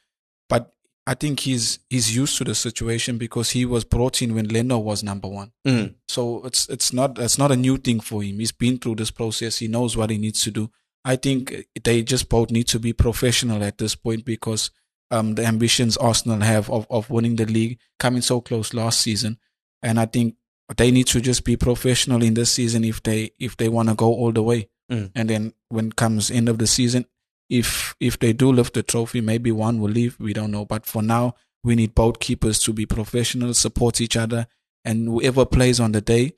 I 1.06 1.14
think 1.14 1.40
he's 1.40 1.80
he's 1.90 2.16
used 2.16 2.38
to 2.38 2.44
the 2.44 2.54
situation 2.54 3.18
because 3.18 3.50
he 3.50 3.66
was 3.66 3.84
brought 3.84 4.22
in 4.22 4.34
when 4.34 4.48
Leno 4.48 4.78
was 4.78 5.02
number 5.02 5.28
one. 5.28 5.52
Mm. 5.66 5.94
So 6.08 6.42
it's 6.44 6.68
it's 6.68 6.92
not 6.92 7.18
it's 7.18 7.38
not 7.38 7.52
a 7.52 7.56
new 7.56 7.76
thing 7.76 8.00
for 8.00 8.22
him. 8.22 8.38
He's 8.38 8.52
been 8.52 8.78
through 8.78 8.96
this 8.96 9.10
process. 9.10 9.58
He 9.58 9.68
knows 9.68 9.96
what 9.96 10.10
he 10.10 10.16
needs 10.16 10.42
to 10.44 10.50
do. 10.50 10.70
I 11.04 11.16
think 11.16 11.66
they 11.82 12.02
just 12.02 12.30
both 12.30 12.50
need 12.50 12.68
to 12.68 12.78
be 12.78 12.94
professional 12.94 13.62
at 13.62 13.76
this 13.76 13.94
point 13.94 14.24
because 14.24 14.70
um, 15.10 15.34
the 15.34 15.44
ambitions 15.44 15.98
Arsenal 15.98 16.40
have 16.40 16.70
of, 16.70 16.86
of 16.88 17.10
winning 17.10 17.36
the 17.36 17.44
league 17.44 17.78
coming 17.98 18.22
so 18.22 18.40
close 18.40 18.72
last 18.72 19.00
season, 19.00 19.38
and 19.82 20.00
I 20.00 20.06
think 20.06 20.36
they 20.76 20.90
need 20.90 21.06
to 21.08 21.20
just 21.20 21.44
be 21.44 21.56
professional 21.56 22.22
in 22.22 22.32
this 22.32 22.52
season 22.52 22.84
if 22.84 23.02
they 23.02 23.32
if 23.38 23.58
they 23.58 23.68
want 23.68 23.90
to 23.90 23.94
go 23.94 24.06
all 24.06 24.32
the 24.32 24.42
way. 24.42 24.68
Mm. 24.90 25.10
And 25.14 25.28
then 25.28 25.52
when 25.68 25.92
comes 25.92 26.30
end 26.30 26.48
of 26.48 26.58
the 26.58 26.66
season, 26.66 27.04
if 27.48 27.94
if 28.00 28.18
they 28.18 28.32
do 28.32 28.52
lift 28.52 28.74
the 28.74 28.82
trophy, 28.82 29.20
maybe 29.20 29.52
one 29.52 29.80
will 29.80 29.90
leave. 29.90 30.16
We 30.18 30.32
don't 30.32 30.50
know, 30.50 30.64
but 30.64 30.86
for 30.86 31.02
now, 31.02 31.34
we 31.62 31.74
need 31.74 31.94
both 31.94 32.18
keepers 32.20 32.58
to 32.60 32.72
be 32.72 32.86
professional, 32.86 33.54
support 33.54 34.00
each 34.00 34.16
other, 34.16 34.46
and 34.84 35.08
whoever 35.08 35.44
plays 35.44 35.80
on 35.80 35.92
the 35.92 36.00
day 36.00 36.36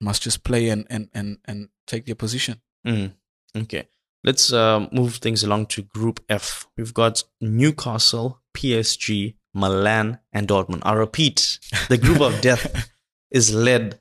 must 0.00 0.22
just 0.22 0.44
play 0.44 0.68
and 0.68 0.86
and 0.90 1.08
and, 1.14 1.38
and 1.44 1.68
take 1.86 2.06
their 2.06 2.14
position. 2.14 2.60
Mm. 2.86 3.12
Okay. 3.56 3.88
Let's 4.22 4.52
uh, 4.52 4.86
move 4.92 5.16
things 5.16 5.42
along 5.42 5.66
to 5.66 5.82
Group 5.82 6.20
F. 6.28 6.66
We've 6.76 6.92
got 6.92 7.24
Newcastle, 7.40 8.42
PSG, 8.54 9.34
Milan, 9.54 10.18
and 10.30 10.46
Dortmund. 10.46 10.82
I 10.82 10.92
repeat, 10.92 11.58
the 11.88 11.96
group 11.96 12.20
of 12.20 12.38
death 12.42 12.90
is 13.30 13.54
led 13.54 13.98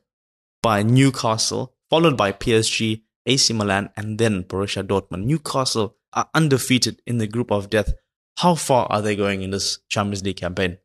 by 0.61 0.83
Newcastle, 0.83 1.73
followed 1.89 2.17
by 2.17 2.33
PSG, 2.33 3.01
AC 3.25 3.53
Milan, 3.53 3.91
and 3.95 4.17
then 4.17 4.43
Borussia 4.43 4.85
Dortmund. 4.85 5.23
Newcastle 5.23 5.95
are 6.13 6.29
undefeated 6.33 7.01
in 7.05 7.17
the 7.17 7.27
group 7.27 7.51
of 7.51 7.69
death. 7.69 7.93
How 8.37 8.55
far 8.55 8.87
are 8.91 9.01
they 9.01 9.15
going 9.15 9.41
in 9.41 9.51
this 9.51 9.79
Champions 9.89 10.23
League 10.23 10.37
campaign? 10.37 10.77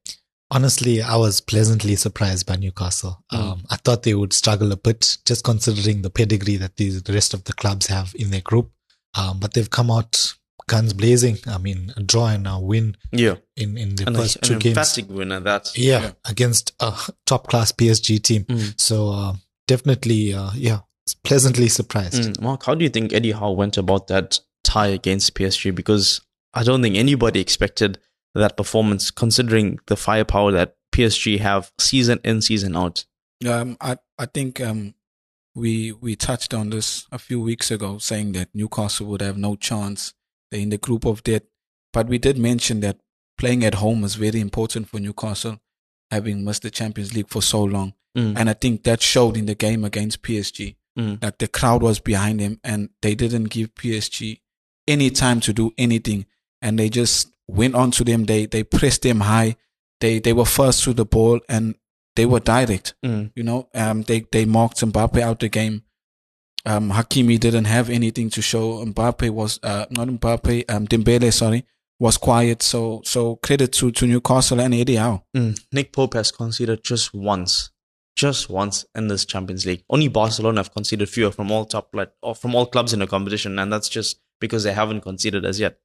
Honestly, 0.50 1.02
I 1.02 1.16
was 1.16 1.40
pleasantly 1.40 1.96
surprised 1.96 2.46
by 2.46 2.56
Newcastle. 2.56 3.24
Um, 3.30 3.64
I 3.70 3.76
thought 3.76 4.02
they 4.02 4.14
would 4.14 4.32
struggle 4.32 4.70
a 4.72 4.76
bit, 4.76 5.18
just 5.24 5.42
considering 5.44 6.02
the 6.02 6.10
pedigree 6.10 6.56
that 6.56 6.76
the, 6.76 6.90
the 7.00 7.12
rest 7.12 7.34
of 7.34 7.44
the 7.44 7.52
clubs 7.54 7.86
have 7.86 8.14
in 8.18 8.30
their 8.30 8.40
group. 8.42 8.70
Um, 9.18 9.40
but 9.40 9.54
they've 9.54 9.70
come 9.70 9.90
out 9.90 10.34
guns 10.68 10.92
blazing. 10.92 11.38
I 11.46 11.58
mean, 11.58 11.92
a 11.96 12.02
draw 12.02 12.28
and 12.28 12.46
a 12.46 12.58
win 12.60 12.96
Yeah, 13.10 13.36
in, 13.56 13.76
in 13.78 13.94
the 13.96 14.06
and 14.06 14.16
a, 14.16 14.18
first 14.20 14.36
an 14.36 14.42
two 14.42 14.58
games. 14.58 14.76
emphatic 14.76 15.08
winner. 15.08 15.40
That 15.40 15.72
Yeah, 15.76 16.12
against 16.24 16.72
a 16.80 16.92
top 17.26 17.48
class 17.48 17.72
PSG 17.72 18.22
team. 18.22 18.44
Mm. 18.44 18.80
So 18.80 19.10
uh, 19.10 19.32
definitely, 19.66 20.34
uh, 20.34 20.50
yeah, 20.54 20.80
pleasantly 21.24 21.68
surprised. 21.68 22.22
Mm, 22.22 22.40
Mark, 22.42 22.64
how 22.64 22.74
do 22.74 22.84
you 22.84 22.90
think 22.90 23.12
Eddie 23.12 23.32
Howe 23.32 23.52
went 23.52 23.76
about 23.76 24.06
that 24.08 24.38
tie 24.64 24.88
against 24.88 25.34
PSG? 25.34 25.74
Because 25.74 26.20
I 26.52 26.64
don't 26.64 26.82
think 26.82 26.96
anybody 26.96 27.40
expected 27.40 27.98
that 28.34 28.56
performance, 28.56 29.10
considering 29.10 29.78
the 29.86 29.96
firepower 29.96 30.50
that 30.52 30.76
PSG 30.92 31.38
have 31.40 31.72
season 31.78 32.20
in, 32.24 32.42
season 32.42 32.76
out. 32.76 33.04
Um, 33.46 33.76
I 33.80 33.98
I 34.18 34.26
think 34.26 34.60
um, 34.60 34.94
we 35.54 35.92
we 35.92 36.16
touched 36.16 36.54
on 36.54 36.70
this 36.70 37.06
a 37.12 37.18
few 37.18 37.40
weeks 37.40 37.70
ago, 37.70 37.98
saying 37.98 38.32
that 38.32 38.48
Newcastle 38.54 39.06
would 39.08 39.22
have 39.22 39.36
no 39.36 39.56
chance. 39.56 40.14
They're 40.50 40.60
in 40.60 40.70
the 40.70 40.78
group 40.78 41.04
of 41.04 41.22
death, 41.22 41.42
but 41.92 42.08
we 42.08 42.18
did 42.18 42.38
mention 42.38 42.80
that 42.80 43.00
playing 43.38 43.64
at 43.64 43.74
home 43.74 44.04
is 44.04 44.14
very 44.14 44.40
important 44.40 44.88
for 44.88 45.00
Newcastle, 45.00 45.60
having 46.10 46.44
missed 46.44 46.62
the 46.62 46.70
Champions 46.70 47.14
League 47.14 47.28
for 47.28 47.42
so 47.42 47.62
long. 47.62 47.94
Mm. 48.16 48.38
And 48.38 48.50
I 48.50 48.52
think 48.52 48.84
that 48.84 49.02
showed 49.02 49.36
in 49.36 49.46
the 49.46 49.56
game 49.56 49.84
against 49.84 50.22
PSG. 50.22 50.76
Mm. 50.96 51.20
That 51.20 51.40
the 51.40 51.48
crowd 51.48 51.82
was 51.82 51.98
behind 51.98 52.38
them, 52.38 52.60
and 52.62 52.90
they 53.02 53.16
didn't 53.16 53.46
give 53.46 53.74
PSG 53.74 54.40
any 54.86 55.10
time 55.10 55.40
to 55.40 55.52
do 55.52 55.72
anything, 55.78 56.26
and 56.62 56.78
they 56.78 56.88
just 56.88 57.32
went 57.48 57.74
on 57.74 57.90
to 57.92 58.04
them. 58.04 58.24
They 58.24 58.46
they 58.46 58.64
pressed 58.64 59.02
them 59.02 59.20
high. 59.20 59.56
They 60.00 60.18
they 60.18 60.32
were 60.32 60.44
first 60.44 60.84
to 60.84 60.92
the 60.92 61.04
ball, 61.04 61.40
and 61.48 61.74
they 62.16 62.26
were 62.26 62.40
direct. 62.40 62.94
Mm. 63.04 63.32
You 63.34 63.42
know, 63.42 63.68
um, 63.74 64.02
they 64.02 64.20
they 64.32 64.44
marked 64.44 64.80
Mbappe 64.80 65.20
out 65.20 65.40
the 65.40 65.48
game. 65.48 65.82
Um, 66.66 66.90
Hakimi 66.90 67.38
didn't 67.38 67.66
have 67.66 67.90
anything 67.90 68.30
to 68.30 68.42
show. 68.42 68.84
Mbappe 68.84 69.28
was 69.30 69.60
uh, 69.62 69.86
not 69.90 70.08
Mbappe. 70.08 70.64
Um, 70.70 70.86
Dembele, 70.86 71.32
sorry, 71.32 71.66
was 71.98 72.16
quiet. 72.16 72.62
So 72.62 73.02
so 73.04 73.36
credit 73.36 73.72
to 73.74 73.90
to 73.92 74.06
Newcastle 74.06 74.60
and 74.60 74.74
Eddie 74.74 74.96
Howe. 74.96 75.24
Mm. 75.36 75.60
Nick 75.72 75.92
Pope 75.92 76.14
has 76.14 76.30
conceded 76.30 76.82
just 76.82 77.12
once, 77.12 77.70
just 78.16 78.48
once 78.48 78.86
in 78.94 79.08
this 79.08 79.24
Champions 79.26 79.66
League. 79.66 79.84
Only 79.90 80.08
Barcelona 80.08 80.60
have 80.60 80.72
conceded 80.72 81.08
fewer 81.08 81.30
from 81.30 81.50
all 81.50 81.66
top 81.66 81.90
like, 81.92 82.12
or 82.22 82.34
from 82.34 82.54
all 82.54 82.66
clubs 82.66 82.92
in 82.92 83.00
the 83.00 83.06
competition, 83.06 83.58
and 83.58 83.72
that's 83.72 83.88
just 83.88 84.20
because 84.40 84.62
they 84.64 84.72
haven't 84.72 85.00
conceded 85.02 85.44
as 85.44 85.60
yet. 85.60 85.78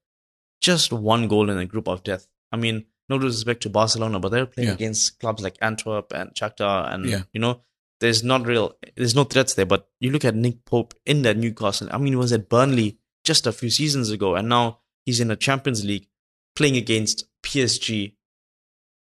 Just 0.60 0.92
one 0.92 1.28
goal 1.28 1.48
in 1.50 1.58
a 1.58 1.66
group 1.66 1.88
of 1.88 2.02
death. 2.02 2.26
I 2.52 2.56
mean, 2.56 2.84
no 3.08 3.18
disrespect 3.18 3.62
to 3.62 3.70
Barcelona, 3.70 4.20
but 4.20 4.30
they're 4.30 4.46
playing 4.46 4.68
Yeah. 4.68 4.74
against 4.74 5.18
clubs 5.18 5.42
like 5.42 5.56
Antwerp 5.60 6.12
and 6.12 6.34
Shakhtar, 6.34 6.92
and 6.92 7.06
Yeah. 7.06 7.22
you 7.32 7.40
know, 7.40 7.62
there's 8.00 8.22
not 8.22 8.46
real, 8.46 8.76
there's 8.96 9.14
no 9.14 9.24
threats 9.24 9.54
there. 9.54 9.66
But 9.66 9.88
you 10.00 10.10
look 10.10 10.24
at 10.24 10.34
Nick 10.34 10.64
Pope 10.64 10.94
in 11.06 11.22
that 11.22 11.36
Newcastle. 11.36 11.88
I 11.90 11.98
mean, 11.98 12.12
he 12.12 12.16
was 12.16 12.32
at 12.32 12.48
Burnley 12.48 12.98
just 13.24 13.46
a 13.46 13.52
few 13.52 13.70
seasons 13.70 14.10
ago, 14.10 14.34
and 14.36 14.48
now 14.48 14.80
he's 15.04 15.20
in 15.20 15.30
a 15.30 15.36
Champions 15.36 15.84
League 15.84 16.08
playing 16.56 16.76
against 16.76 17.24
PSG, 17.42 18.16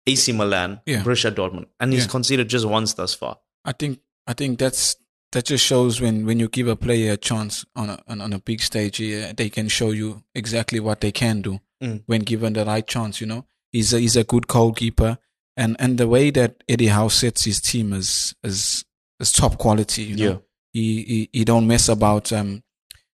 AC 0.06 0.32
Milan, 0.32 0.80
Yeah. 0.86 1.02
Borussia 1.02 1.30
Dortmund, 1.34 1.66
and 1.80 1.92
he's 1.92 2.04
Yeah. 2.04 2.10
conceded 2.10 2.48
just 2.48 2.66
once 2.66 2.94
thus 2.94 3.14
far. 3.14 3.38
I 3.64 3.72
think 3.72 4.00
I 4.26 4.32
think 4.32 4.58
that's 4.58 4.96
that 5.34 5.44
just 5.44 5.64
shows 5.64 6.00
when 6.00 6.24
when 6.26 6.40
you 6.40 6.48
give 6.48 6.66
a 6.68 6.74
player 6.76 7.12
a 7.12 7.16
chance 7.16 7.64
on 7.76 7.90
a 7.90 8.02
on, 8.08 8.32
a 8.32 8.38
big 8.38 8.60
stage, 8.62 8.98
yeah, 9.00 9.32
they 9.36 9.50
can 9.50 9.68
show 9.68 9.90
you 9.90 10.22
exactly 10.34 10.80
what 10.80 11.00
they 11.00 11.12
can 11.12 11.42
do 11.42 11.60
Mm. 11.82 12.02
when 12.06 12.22
given 12.22 12.54
the 12.54 12.64
right 12.64 12.86
chance. 12.86 13.20
You 13.20 13.26
know, 13.26 13.44
he's 13.70 13.92
a, 13.92 14.00
he's 14.00 14.16
a 14.16 14.24
good 14.24 14.46
goalkeeper, 14.48 15.18
and 15.56 15.76
and 15.78 15.98
the 15.98 16.08
way 16.08 16.30
that 16.30 16.64
Eddie 16.68 16.86
Howe 16.86 17.08
sets 17.08 17.44
his 17.44 17.60
team 17.60 17.92
is 17.92 18.34
is 18.42 18.84
is 19.20 19.32
top 19.32 19.58
quality. 19.58 20.04
You 20.04 20.16
know, 20.16 20.30
Yeah. 20.30 20.38
he, 20.72 21.02
he 21.02 21.30
he 21.32 21.44
don't 21.44 21.66
mess 21.66 21.88
about. 21.88 22.32
Um, 22.32 22.62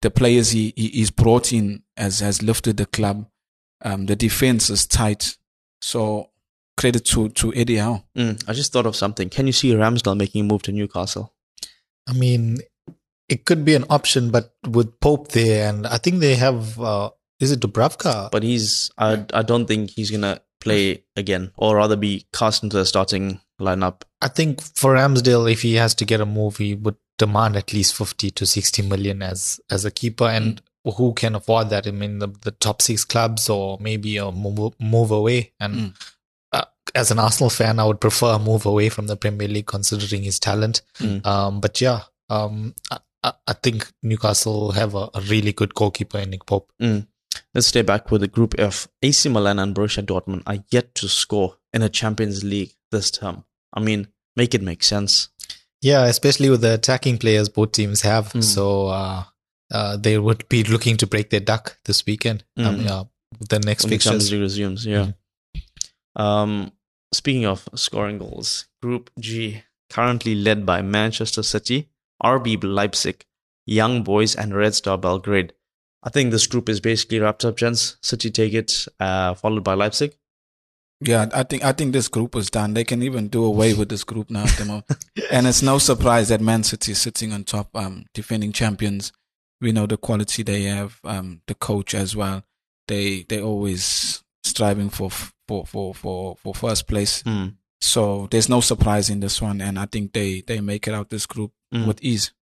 the 0.03 0.11
players 0.11 0.51
he, 0.51 0.73
he 0.77 0.89
he's 0.89 1.11
brought 1.11 1.53
in 1.53 1.83
has 1.97 2.21
has 2.21 2.43
lifted 2.43 2.77
the 2.77 2.87
club. 2.87 3.27
Um, 3.85 4.07
the 4.07 4.17
defense 4.17 4.69
is 4.71 4.87
tight, 4.87 5.37
so 5.81 6.31
credit 6.77 7.05
to 7.07 7.29
to 7.31 7.53
Eddie 7.55 7.77
Howe. 7.77 8.05
Mm, 8.17 8.43
I 8.49 8.53
just 8.53 8.73
thought 8.73 8.87
of 8.87 8.95
something. 8.97 9.29
Can 9.31 9.47
you 9.47 9.53
see 9.53 9.73
Ramsdale 9.73 10.17
making 10.17 10.43
a 10.43 10.45
move 10.45 10.63
to 10.63 10.73
Newcastle? 10.73 11.33
I 12.07 12.13
mean, 12.13 12.59
it 13.29 13.45
could 13.45 13.65
be 13.65 13.75
an 13.75 13.85
option, 13.91 14.31
but 14.31 14.55
with 14.69 15.01
Pope 15.01 15.29
there, 15.29 15.69
and 15.69 15.87
I 15.87 15.99
think 15.99 16.21
they 16.21 16.37
have, 16.37 16.79
uh, 16.81 17.11
is 17.41 17.53
it 17.53 17.61
Dubravka? 17.61 18.31
But 18.31 18.43
he's, 18.43 18.91
I, 18.97 19.25
I 19.35 19.43
don't 19.43 19.67
think 19.67 19.91
he's 19.91 20.11
gonna 20.11 20.41
play 20.61 21.05
again, 21.17 21.53
or 21.57 21.77
rather 21.77 21.97
be 21.97 22.27
cast 22.33 22.63
into 22.63 22.77
the 22.77 22.87
starting 22.87 23.41
lineup. 23.61 24.03
I 24.21 24.29
think 24.29 24.61
for 24.63 24.95
Ramsdale, 24.95 25.51
if 25.51 25.63
he 25.63 25.75
has 25.75 25.95
to 25.97 26.05
get 26.05 26.21
a 26.21 26.27
move, 26.27 26.59
he 26.59 26.75
would 26.75 26.97
demand 27.19 27.57
at 27.57 27.73
least 27.73 27.95
50 27.97 28.31
to 28.31 28.47
60 28.47 28.83
million 28.83 29.23
as, 29.23 29.61
as 29.71 29.85
a 29.85 29.91
keeper. 29.91 30.25
And 30.25 30.61
who 30.85 31.15
can 31.15 31.35
afford 31.35 31.71
that? 31.71 31.87
I 31.87 31.91
mean, 31.91 32.19
the, 32.19 32.29
the 32.43 32.51
top 32.51 32.83
six 32.83 33.05
clubs 33.05 33.49
or 33.49 33.79
maybe 33.81 34.19
a 34.19 34.31
move, 34.31 34.75
move 34.79 35.11
away. 35.11 35.53
And 35.59 35.75
Mm. 35.75 35.95
As 36.95 37.11
an 37.11 37.19
Arsenal 37.19 37.51
fan, 37.51 37.79
I 37.79 37.85
would 37.85 38.01
prefer 38.01 38.35
a 38.35 38.39
move 38.39 38.67
away 38.67 38.89
from 38.89 39.07
the 39.07 39.17
Premier 39.17 39.49
League 39.49 39.67
considering 39.67 40.23
his 40.23 40.39
talent. 40.39 40.83
Mm. 40.99 41.25
Um, 41.27 41.61
but 41.61 41.81
yeah, 41.81 42.03
Um, 42.29 42.75
I, 42.91 43.33
I, 43.47 43.53
think 43.55 43.91
Newcastle 44.03 44.73
have 44.73 44.95
a, 44.95 45.09
a 45.15 45.21
really 45.29 45.53
good 45.53 45.75
goalkeeper 45.75 46.19
in 46.19 46.31
Nick 46.31 46.45
Pope. 46.47 46.73
Mm. 46.83 47.07
Let's 47.55 47.67
stay 47.69 47.83
back 47.83 48.11
with 48.11 48.21
the 48.21 48.29
group 48.29 48.55
F. 48.59 48.89
AC 49.03 49.29
Milan 49.29 49.59
and 49.59 49.75
Borussia 49.75 50.03
Dortmund 50.05 50.43
are 50.47 50.65
yet 50.71 50.95
to 50.97 51.09
score 51.09 51.59
in 51.73 51.83
a 51.83 51.89
Champions 51.89 52.43
League 52.45 52.75
this 52.91 53.11
term. 53.11 53.45
I 53.73 53.81
mean, 53.81 54.09
make 54.37 54.55
it 54.55 54.63
make 54.63 54.83
sense. 54.83 55.29
Yeah, 55.83 56.05
especially 56.07 56.51
with 56.51 56.63
the 56.63 56.75
attacking 56.75 57.19
players 57.19 57.49
both 57.49 57.73
teams 57.73 58.01
have. 58.03 58.33
Mm. 58.33 58.43
So 58.43 58.87
uh, 58.89 59.25
uh, 59.71 59.97
they 59.97 60.19
would 60.19 60.49
be 60.49 60.65
looking 60.65 60.97
to 60.99 61.07
break 61.07 61.31
their 61.31 61.41
duck 61.41 61.77
this 61.85 62.05
weekend. 62.07 62.45
Um, 62.57 62.79
Mm. 62.81 62.85
yeah, 62.87 63.03
the 63.51 63.59
next 63.61 63.85
when 63.85 63.91
the 63.91 63.99
Champions 63.99 64.31
fixtures. 64.31 64.33
League 64.33 64.41
resumes. 64.41 64.87
Yeah. 64.87 65.11
Um, 66.17 66.73
speaking 67.17 67.47
of 67.47 67.69
scoring 67.75 68.19
goals, 68.19 68.67
Group 68.83 69.11
G 69.19 69.63
currently 69.91 70.35
led 70.35 70.67
by 70.67 70.83
Manchester 70.83 71.43
City, 71.43 71.89
RB 72.23 72.63
Leipzig, 72.63 73.25
Young 73.67 74.03
Boys, 74.03 74.35
and 74.35 74.55
Red 74.55 74.75
Star 74.75 74.99
Belgrade. 74.99 75.53
I 76.03 76.11
think 76.11 76.31
this 76.31 76.47
group 76.47 76.69
is 76.69 76.81
basically 76.81 77.19
wrapped 77.19 77.45
up, 77.45 77.57
gents. 77.57 77.97
City 78.01 78.31
take 78.31 78.55
it, 78.55 78.87
uh, 79.01 79.35
followed 79.35 79.65
by 79.65 79.75
Leipzig. 79.75 80.17
Yeah, 81.01 81.29
I 81.35 81.43
think 81.43 81.63
I 81.65 81.73
think 81.73 81.93
this 81.93 82.09
group 82.09 82.37
is 82.37 82.49
done. 82.49 82.73
They 82.73 82.85
can 82.85 83.03
even 83.03 83.29
do 83.29 83.45
away 83.45 83.75
with 83.75 83.91
this 83.91 84.05
group 84.05 84.31
now. 84.31 84.45
At 84.45 84.57
the 84.57 84.65
moment. 84.65 84.87
and 85.31 85.47
it's 85.47 85.63
no 85.63 85.79
surprise 85.79 86.29
that 86.29 86.41
Man 86.41 86.63
City 86.63 86.93
is 86.93 87.01
sitting 87.01 87.33
on 87.33 87.45
top, 87.45 87.69
um, 87.75 88.07
defending 88.15 88.53
champions. 88.53 89.13
We 89.61 89.73
know 89.73 89.87
the 89.87 89.99
quality 89.99 90.43
they 90.43 90.63
have, 90.63 91.01
um, 91.05 91.43
the 91.49 91.55
coach 91.55 91.95
as 91.95 92.17
well. 92.17 92.45
They 92.89 93.25
they 93.29 93.43
always 93.43 94.23
striving 94.47 94.91
for 94.91 95.11
for 95.11 95.67
for 95.67 95.95
for 95.95 96.37
for 96.37 96.55
first 96.55 96.87
place. 96.89 97.23
Hmm. 97.23 97.47
So 97.81 98.27
there's 98.31 98.49
no 98.49 98.61
surprise 98.61 99.11
in 99.11 99.21
this 99.21 99.41
one, 99.43 99.61
and 99.61 99.79
I 99.79 99.87
think 99.87 100.13
they 100.13 100.41
they 100.47 100.61
make 100.61 100.87
it 100.89 100.95
out 100.95 101.11
this 101.11 101.27
group 101.27 101.53
Mm. 101.75 101.87
with 101.89 102.01
ease. 102.03 102.33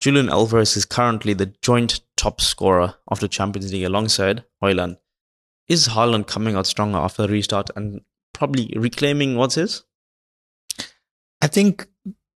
Julian 0.00 0.28
Alvarez 0.30 0.76
is 0.76 0.84
currently 0.86 1.34
the 1.34 1.52
joint 1.62 2.00
top 2.16 2.40
scorer 2.40 2.94
of 3.08 3.18
the 3.20 3.28
Champions 3.28 3.72
League 3.72 3.84
alongside 3.84 4.44
Hojlund. 4.62 4.96
Is 5.68 5.88
Haaland 5.88 6.26
coming 6.28 6.54
out 6.54 6.66
stronger 6.66 6.98
after 6.98 7.22
the 7.22 7.28
restart 7.32 7.70
and 7.76 8.00
probably 8.32 8.72
reclaiming 8.76 9.36
what's 9.36 9.56
his? 9.56 9.82
I 11.42 11.48
think 11.48 11.86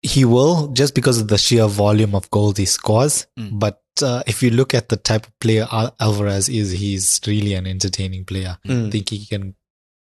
he 0.03 0.25
will 0.25 0.67
just 0.67 0.93
because 0.93 1.19
of 1.19 1.29
the 1.29 1.37
sheer 1.37 1.67
volume 1.67 2.13
of 2.13 2.29
goals 2.29 2.57
he 2.57 2.65
scores. 2.65 3.25
Mm. 3.39 3.57
But 3.57 3.81
uh, 4.01 4.21
if 4.27 4.43
you 4.43 4.49
look 4.49 4.73
at 4.73 4.89
the 4.89 4.97
type 4.97 5.25
of 5.25 5.39
player 5.39 5.65
Al- 5.71 5.95
Alvarez 5.99 6.49
is, 6.49 6.71
he's 6.71 7.21
really 7.25 7.53
an 7.53 7.65
entertaining 7.65 8.25
player. 8.25 8.57
Mm. 8.67 8.87
I 8.87 8.89
think 8.91 9.09
he 9.09 9.25
can 9.25 9.55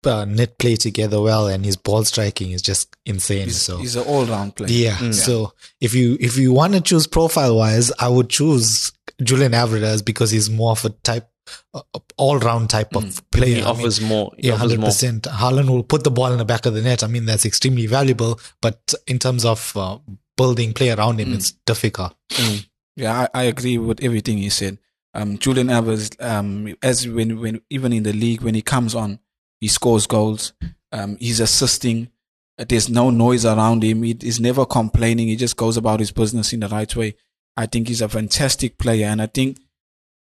uh, 0.05 0.25
knit 0.25 0.57
play 0.57 0.75
together 0.77 1.21
well, 1.21 1.47
and 1.47 1.63
his 1.65 1.77
ball 1.77 2.03
striking 2.03 2.51
is 2.51 2.61
just 2.61 2.95
insane. 3.05 3.45
He's, 3.45 3.61
so 3.61 3.77
he's 3.77 3.95
an 3.95 4.05
all 4.07 4.25
round 4.25 4.55
player. 4.55 4.69
yeah. 4.69 4.95
Mm. 4.95 5.13
So 5.13 5.53
if 5.79 5.93
you 5.93 6.17
if 6.19 6.37
you 6.37 6.53
want 6.53 6.73
to 6.73 6.81
choose 6.81 7.05
profile 7.05 7.55
wise, 7.55 7.91
I 7.99 8.07
would 8.07 8.29
choose 8.29 8.91
Julian 9.21 9.53
Alvarez 9.53 10.01
because 10.01 10.31
he's 10.31 10.49
more 10.49 10.71
of 10.71 10.85
a 10.85 10.89
type, 10.89 11.29
uh, 11.73 11.81
all 12.17 12.39
round 12.39 12.69
type 12.69 12.95
of 12.95 13.21
player. 13.31 13.45
He 13.47 13.53
I 13.53 13.55
mean, 13.57 13.65
offers 13.65 14.01
more. 14.01 14.31
He 14.37 14.47
yeah, 14.47 14.55
hundred 14.57 14.79
percent. 14.81 15.23
Haaland 15.23 15.69
will 15.69 15.83
put 15.83 16.03
the 16.03 16.11
ball 16.11 16.31
in 16.31 16.37
the 16.37 16.45
back 16.45 16.65
of 16.65 16.73
the 16.73 16.81
net. 16.81 17.03
I 17.03 17.07
mean, 17.07 17.25
that's 17.25 17.45
extremely 17.45 17.85
valuable. 17.87 18.39
But 18.61 18.93
in 19.07 19.19
terms 19.19 19.45
of 19.45 19.75
uh, 19.75 19.97
building 20.37 20.73
play 20.73 20.89
around 20.91 21.19
him, 21.19 21.29
Mm. 21.29 21.35
it's 21.35 21.51
difficult. 21.65 22.13
Yeah, 22.95 23.27
I, 23.33 23.41
I 23.41 23.43
agree 23.43 23.77
with 23.77 24.03
everything 24.03 24.37
he 24.37 24.49
said. 24.49 24.77
Um, 25.13 25.37
Julian 25.37 25.69
Alvarez, 25.69 26.09
um, 26.19 26.73
as 26.81 27.07
when 27.07 27.39
when 27.39 27.61
even 27.69 27.93
in 27.93 28.03
the 28.03 28.13
league 28.13 28.41
when 28.41 28.55
he 28.55 28.61
comes 28.61 28.95
on, 28.95 29.19
he 29.59 29.67
scores 29.67 30.07
goals. 30.07 30.53
Um, 30.91 31.17
he's 31.19 31.39
assisting. 31.39 32.09
There's 32.57 32.89
no 32.89 33.09
noise 33.09 33.45
around 33.45 33.83
him. 33.83 34.03
He 34.03 34.11
is 34.21 34.39
never 34.39 34.65
complaining. 34.65 35.27
He 35.29 35.35
just 35.35 35.57
goes 35.57 35.77
about 35.77 35.99
his 35.99 36.11
business 36.11 36.53
in 36.53 36.59
the 36.59 36.67
right 36.67 36.93
way. 36.95 37.15
I 37.57 37.65
think 37.65 37.87
he's 37.87 38.01
a 38.01 38.09
fantastic 38.09 38.77
player, 38.77 39.07
and 39.07 39.21
I 39.21 39.25
think 39.27 39.57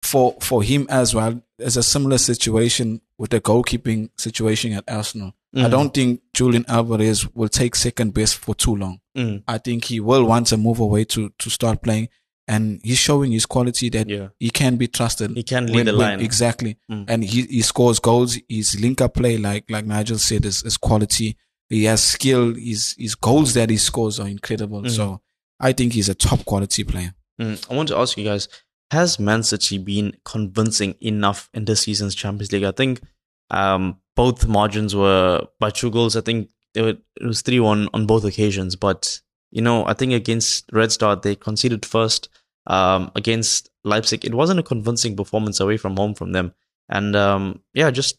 for 0.06 0.36
for 0.42 0.64
him 0.64 0.86
as 0.90 1.14
well, 1.16 1.42
there's 1.58 1.78
a 1.78 1.84
similar 1.84 2.18
situation 2.18 3.02
with 3.18 3.32
the 3.32 3.42
goalkeeping 3.42 4.10
situation 4.18 4.74
at 4.74 4.84
Arsenal. 4.88 5.34
I 5.56 5.60
Mm. 5.68 5.72
don't 5.72 5.94
think 5.94 6.22
Julian 6.34 6.65
Alvarez 6.68 7.28
will 7.34 7.48
take 7.50 7.76
second 7.76 8.13
best 8.13 8.36
for 8.36 8.54
too 8.56 8.76
long. 8.76 9.00
Mm. 9.18 9.44
I 9.48 9.58
think 9.58 9.86
he 9.86 10.00
will 10.02 10.26
want 10.26 10.48
to 10.48 10.58
move 10.58 10.80
away 10.80 11.06
to 11.06 11.30
to 11.38 11.50
start 11.50 11.82
playing, 11.82 12.10
and 12.48 12.82
he's 12.84 12.98
showing 12.98 13.32
his 13.32 13.46
quality 13.46 13.89
that 13.89 14.10
Yeah. 14.10 14.28
he 14.39 14.50
can 14.50 14.76
be 14.78 14.88
trusted. 14.88 15.32
He 15.36 15.44
can 15.44 15.68
lead 15.68 15.88
the 15.88 15.94
line. 15.94 16.20
exactly, 16.20 16.76
Mm. 16.91 17.06
and 17.08 17.24
he 17.24 17.44
he 17.44 17.62
scores 17.62 18.00
goals. 18.00 18.38
His 18.50 18.80
link 18.82 19.00
up 19.02 19.13
play, 19.13 19.38
like 19.38 19.63
like 19.72 19.86
Nigel 19.86 20.18
said, 20.20 20.46
is, 20.46 20.62
is 20.63 20.78
quality. 20.78 21.38
He 21.70 21.86
has 21.86 22.04
skill. 22.04 22.54
His 22.54 22.96
his 23.00 23.15
goals 23.15 23.54
that 23.54 23.70
he 23.70 23.78
scores 23.78 24.20
are 24.20 24.28
incredible. 24.28 24.82
Mm. 24.82 24.91
So 24.91 25.22
I 25.60 25.72
think 25.74 25.94
he's 25.94 26.10
a 26.10 26.15
top 26.15 26.44
quality 26.44 26.84
player. 26.84 27.13
Mm. 27.41 27.58
I 27.72 27.76
want 27.76 27.88
to 27.89 27.98
ask 27.98 28.18
you 28.18 28.26
guys: 28.26 28.50
Has 28.91 29.19
Man 29.19 29.43
City 29.43 29.78
been 29.78 30.15
convincing 30.24 30.95
enough 31.02 31.50
in 31.54 31.65
this 31.65 31.82
season's 31.82 32.15
Champions 32.15 32.52
League? 32.52 32.63
I 32.63 32.71
think 32.71 33.02
um, 33.50 33.98
both 34.15 34.48
margins 34.48 34.95
were 34.95 35.48
by 35.60 35.69
two 35.69 35.91
goals. 35.91 36.15
I 36.15 36.21
think 36.21 36.50
it 36.74 37.00
was 37.21 37.41
three 37.41 37.60
one 37.60 37.89
on 37.93 38.06
both 38.06 38.24
occasions. 38.24 38.76
But 38.76 39.21
you 39.52 39.62
know, 39.62 39.86
I 39.86 39.93
think 39.93 40.13
against 40.13 40.69
Red 40.71 40.91
Star 40.91 41.15
they 41.15 41.36
conceded 41.36 41.86
first. 41.86 42.30
Um, 42.67 43.12
against 43.15 43.69
Leipzig, 43.84 44.26
it 44.26 44.34
wasn't 44.34 44.60
a 44.60 44.63
convincing 44.63 45.15
performance 45.15 45.60
away 45.60 45.78
from 45.78 45.98
home 45.98 46.15
from 46.15 46.32
them. 46.32 46.54
And 46.89 47.15
um, 47.15 47.62
yeah, 47.74 47.91
just 47.91 48.17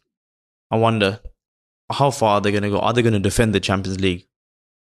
I 0.71 0.77
wonder 0.77 1.21
how 1.91 2.11
far 2.11 2.35
are 2.35 2.41
they 2.41 2.51
going 2.51 2.63
to 2.63 2.71
go? 2.71 2.79
Are 2.79 2.93
they 2.93 3.03
going 3.03 3.13
to 3.13 3.19
defend 3.19 3.55
the 3.55 3.61
Champions 3.61 4.01
League? 4.01 4.27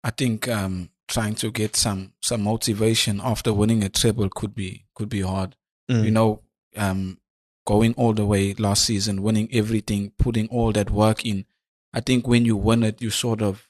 I 0.03 0.11
think 0.11 0.49
um, 0.49 0.91
trying 1.09 1.35
to 1.37 1.51
get 1.51 1.77
some 1.77 2.13
some 2.23 2.43
motivation 2.43 3.21
after 3.23 3.53
winning 3.53 3.83
a 3.83 3.89
treble 3.89 4.29
could 4.29 4.55
be 4.55 4.87
could 4.95 5.09
be 5.09 5.21
hard. 5.21 5.57
Mm. 5.91 6.05
you 6.05 6.11
know, 6.11 6.41
um, 6.77 7.19
going 7.67 7.95
all 7.95 8.13
the 8.13 8.25
way 8.25 8.55
last 8.55 8.85
season, 8.85 9.23
winning 9.23 9.49
everything, 9.53 10.13
putting 10.19 10.49
all 10.49 10.73
that 10.73 10.91
work 10.91 11.27
in. 11.27 11.45
I 11.93 12.01
think 12.01 12.27
when 12.29 12.45
you 12.45 12.57
win 12.57 12.83
it, 12.85 13.03
you 13.03 13.11
sort 13.11 13.43
of, 13.43 13.69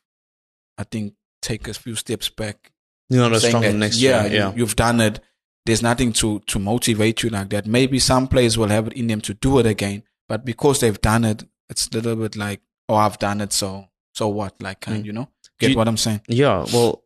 I 0.76 0.84
think, 0.84 1.14
take 1.40 1.66
a 1.68 1.74
few 1.74 1.94
steps 1.94 2.28
back. 2.28 2.72
you're 3.08 3.22
not 3.22 3.32
as 3.32 3.44
strong 3.46 3.62
that, 3.62 3.74
next 3.74 3.96
yeah, 3.98 4.24
year. 4.26 4.32
Yeah, 4.34 4.54
You, 4.54 4.64
have 4.66 4.76
done 4.76 5.00
it. 5.00 5.20
There's 5.66 5.82
nothing 5.82 6.12
to 6.14 6.40
to 6.40 6.58
motivate 6.58 7.22
you 7.22 7.30
like 7.30 7.50
that. 7.50 7.66
Maybe 7.66 7.98
some 7.98 8.28
players 8.28 8.56
will 8.58 8.68
have 8.68 8.86
it 8.88 8.92
in 8.94 9.06
them 9.06 9.20
to 9.22 9.34
do 9.34 9.58
it 9.58 9.66
again, 9.66 10.02
but 10.28 10.44
because 10.44 10.80
they've 10.80 11.00
done 11.00 11.24
it, 11.24 11.44
it's 11.68 11.86
a 11.88 11.90
little 11.94 12.16
bit 12.16 12.36
like, 12.36 12.60
oh, 12.88 12.96
I've 12.96 13.18
done 13.18 13.40
it, 13.40 13.52
so 13.52 13.86
so 14.14 14.28
what? 14.28 14.54
Like, 14.62 14.80
kind, 14.80 15.02
Mm. 15.02 15.06
you 15.06 15.12
know, 15.12 15.28
get 15.58 15.70
you- 15.70 15.76
what 15.76 15.88
I'm 15.88 15.96
saying? 15.96 16.20
Yeah, 16.28 16.66
well, 16.72 17.02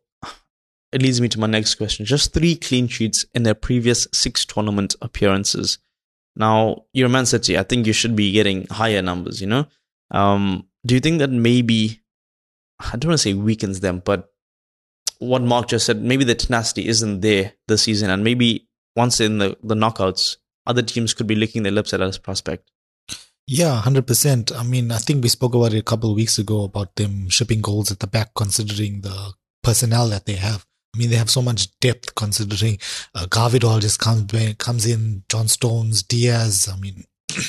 it 0.95 1.01
leads 1.01 1.19
me 1.19 1.27
to 1.27 1.39
my 1.41 1.45
next 1.45 1.75
question. 1.75 2.05
Just 2.05 2.33
three 2.33 2.55
clean 2.55 2.87
sheets 2.87 3.25
in 3.35 3.43
their 3.43 3.53
previous 3.53 4.07
six 4.13 4.45
tournament 4.45 4.95
appearances. 5.01 5.77
Now, 6.37 6.85
you're 6.93 7.09
Man 7.09 7.25
City. 7.25 7.57
I 7.57 7.63
think 7.63 7.85
you 7.85 7.91
should 7.91 8.15
be 8.15 8.31
getting 8.31 8.65
higher 8.67 9.01
numbers, 9.01 9.41
you 9.41 9.47
know? 9.47 9.67
Um, 10.11 10.69
do 10.85 10.95
you 10.95 11.01
think 11.01 11.19
that 11.19 11.29
maybe, 11.29 11.99
I 12.79 12.95
don't 12.95 13.09
want 13.09 13.19
to 13.19 13.23
say 13.23 13.33
weakens 13.33 13.81
them, 13.81 14.01
but 14.05 14.29
what 15.19 15.41
Mark 15.41 15.67
just 15.67 15.85
said, 15.85 16.01
maybe 16.01 16.23
the 16.23 16.33
tenacity 16.33 16.87
isn't 16.87 17.19
there 17.19 17.51
this 17.67 17.83
season, 17.83 18.09
and 18.09 18.23
maybe 18.23 18.69
once 18.95 19.19
in 19.19 19.39
the, 19.39 19.57
the 19.63 19.75
knockouts, 19.75 20.37
other 20.65 20.81
teams 20.81 21.13
could 21.13 21.27
be 21.27 21.35
licking 21.35 21.63
their 21.63 21.73
lips 21.73 21.93
at 21.93 21.99
this 21.99 22.17
prospect. 22.17 22.71
Yeah, 23.47 23.81
hundred 23.81 24.07
percent. 24.07 24.53
I 24.53 24.63
mean, 24.63 24.91
I 24.91 24.97
think 24.97 25.23
we 25.23 25.29
spoke 25.29 25.55
about 25.55 25.73
it 25.73 25.79
a 25.79 25.83
couple 25.83 26.09
of 26.09 26.15
weeks 26.15 26.39
ago 26.39 26.63
about 26.63 26.95
them 26.95 27.27
shipping 27.29 27.61
goals 27.61 27.91
at 27.91 27.99
the 27.99 28.07
back, 28.07 28.31
considering 28.33 29.01
the 29.01 29.33
personnel 29.61 30.07
that 30.07 30.25
they 30.25 30.35
have. 30.35 30.65
I 30.95 30.97
mean, 30.97 31.09
they 31.09 31.17
have 31.17 31.29
so 31.29 31.41
much 31.41 31.77
depth 31.81 32.15
considering 32.15 32.79
uh, 33.13 33.25
Gvardiol 33.25 33.81
just 33.81 33.99
comes 33.99 34.31
comes 34.57 34.85
in, 34.85 35.23
John 35.29 35.49
Stones, 35.49 36.01
Dias. 36.03 36.69
I 36.69 36.77
mean, 36.77 37.03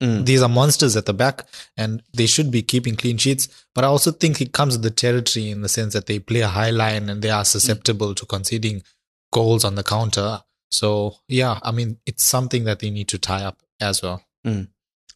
Mm. 0.00 0.24
these 0.26 0.42
are 0.42 0.48
monsters 0.48 0.94
at 0.94 1.06
the 1.06 1.12
back, 1.12 1.44
and 1.76 2.04
they 2.14 2.26
should 2.26 2.52
be 2.52 2.62
keeping 2.62 2.94
clean 2.94 3.16
sheets. 3.18 3.48
But 3.74 3.82
I 3.82 3.88
also 3.88 4.12
think 4.12 4.40
it 4.40 4.52
comes 4.52 4.74
with 4.74 4.82
the 4.84 4.92
territory 4.92 5.50
in 5.50 5.62
the 5.62 5.68
sense 5.68 5.92
that 5.94 6.06
they 6.06 6.20
play 6.20 6.38
a 6.40 6.46
high 6.46 6.70
line 6.70 7.08
and 7.10 7.20
they 7.20 7.30
are 7.30 7.44
susceptible 7.44 8.14
to 8.14 8.24
conceding 8.24 8.84
goals 9.32 9.64
on 9.64 9.74
the 9.74 9.82
counter. 9.82 10.42
So 10.70 11.16
yeah, 11.26 11.58
I 11.64 11.72
mean, 11.72 11.98
it's 12.06 12.22
something 12.22 12.62
that 12.62 12.78
they 12.78 12.90
need 12.90 13.08
to 13.08 13.18
tie 13.18 13.42
up 13.42 13.60
as 13.80 14.00
well. 14.00 14.22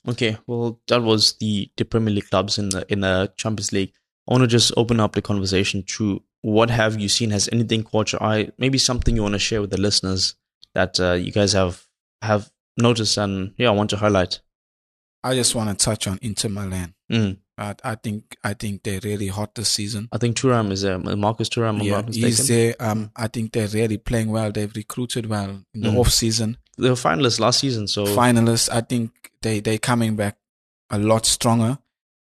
Okay, 0.09 0.37
well, 0.49 0.81
that 0.89 1.03
was 1.03 1.35
the, 1.35 1.71
the 1.77 1.85
Premier 1.85 2.13
League 2.13 2.29
clubs 2.29 2.59
in 2.59 2.71
the 2.71 2.85
in 2.93 3.01
the 3.03 3.33
Champions 3.37 3.73
League. 3.73 3.93
I 4.29 4.33
want 4.33 4.43
to 4.43 4.49
just 4.49 4.73
open 4.77 4.99
up 4.99 5.13
the 5.13 5.23
conversation 5.23 5.85
to 5.85 6.25
what 6.43 6.71
have 6.71 6.99
you 7.01 7.09
seen? 7.09 7.31
Has 7.31 7.49
anything 7.53 7.83
caught 7.85 8.13
your 8.13 8.23
eye? 8.23 8.51
Maybe 8.59 8.79
something 8.79 9.17
you 9.17 9.23
want 9.23 9.35
to 9.35 9.39
share 9.39 9.61
with 9.61 9.71
the 9.71 9.81
listeners 9.81 10.35
that 10.75 11.01
uh, 11.01 11.13
you 11.15 11.33
guys 11.33 11.53
have 11.55 11.85
have 12.21 12.51
noticed 12.77 13.17
and 13.17 13.55
yeah, 13.57 13.69
I 13.69 13.73
want 13.73 13.91
to 13.91 13.97
highlight. 13.97 14.41
I 15.25 15.35
just 15.35 15.55
want 15.55 15.77
to 15.77 15.85
touch 15.85 16.07
on 16.07 16.19
Inter 16.23 16.49
Milan. 16.49 16.95
Mm. 17.11 17.39
I, 17.59 17.75
I 17.85 17.95
think 17.95 18.37
I 18.43 18.55
think 18.55 18.83
they're 18.83 19.01
really 19.05 19.29
hot 19.29 19.55
this 19.55 19.69
season. 19.69 20.09
I 20.11 20.19
think 20.19 20.37
Thuram 20.37 20.73
is 20.73 20.83
there. 20.83 20.99
Marcus 20.99 21.49
Thuram, 21.49 21.81
I'm 21.81 21.83
yeah, 21.83 22.03
he's 22.11 22.49
there. 22.49 22.75
Um, 22.81 23.11
I 23.15 23.29
think 23.29 23.53
they're 23.53 23.69
really 23.69 23.99
playing 23.99 24.31
well. 24.31 24.51
They've 24.51 24.75
recruited 24.75 25.27
well 25.27 25.63
in 25.75 25.81
the 25.83 25.91
Mm. 25.91 25.99
off 25.99 26.11
season. 26.11 26.57
They 26.79 26.89
were 26.89 26.97
finalists 26.97 27.39
last 27.39 27.61
season, 27.61 27.87
so 27.87 28.05
Finalists. 28.07 28.69
I 28.73 28.81
think 28.81 29.13
they 29.43 29.61
they 29.61 29.79
coming 29.79 30.17
back 30.17 30.39
a 30.91 30.99
lot 30.99 31.27
stronger. 31.27 31.79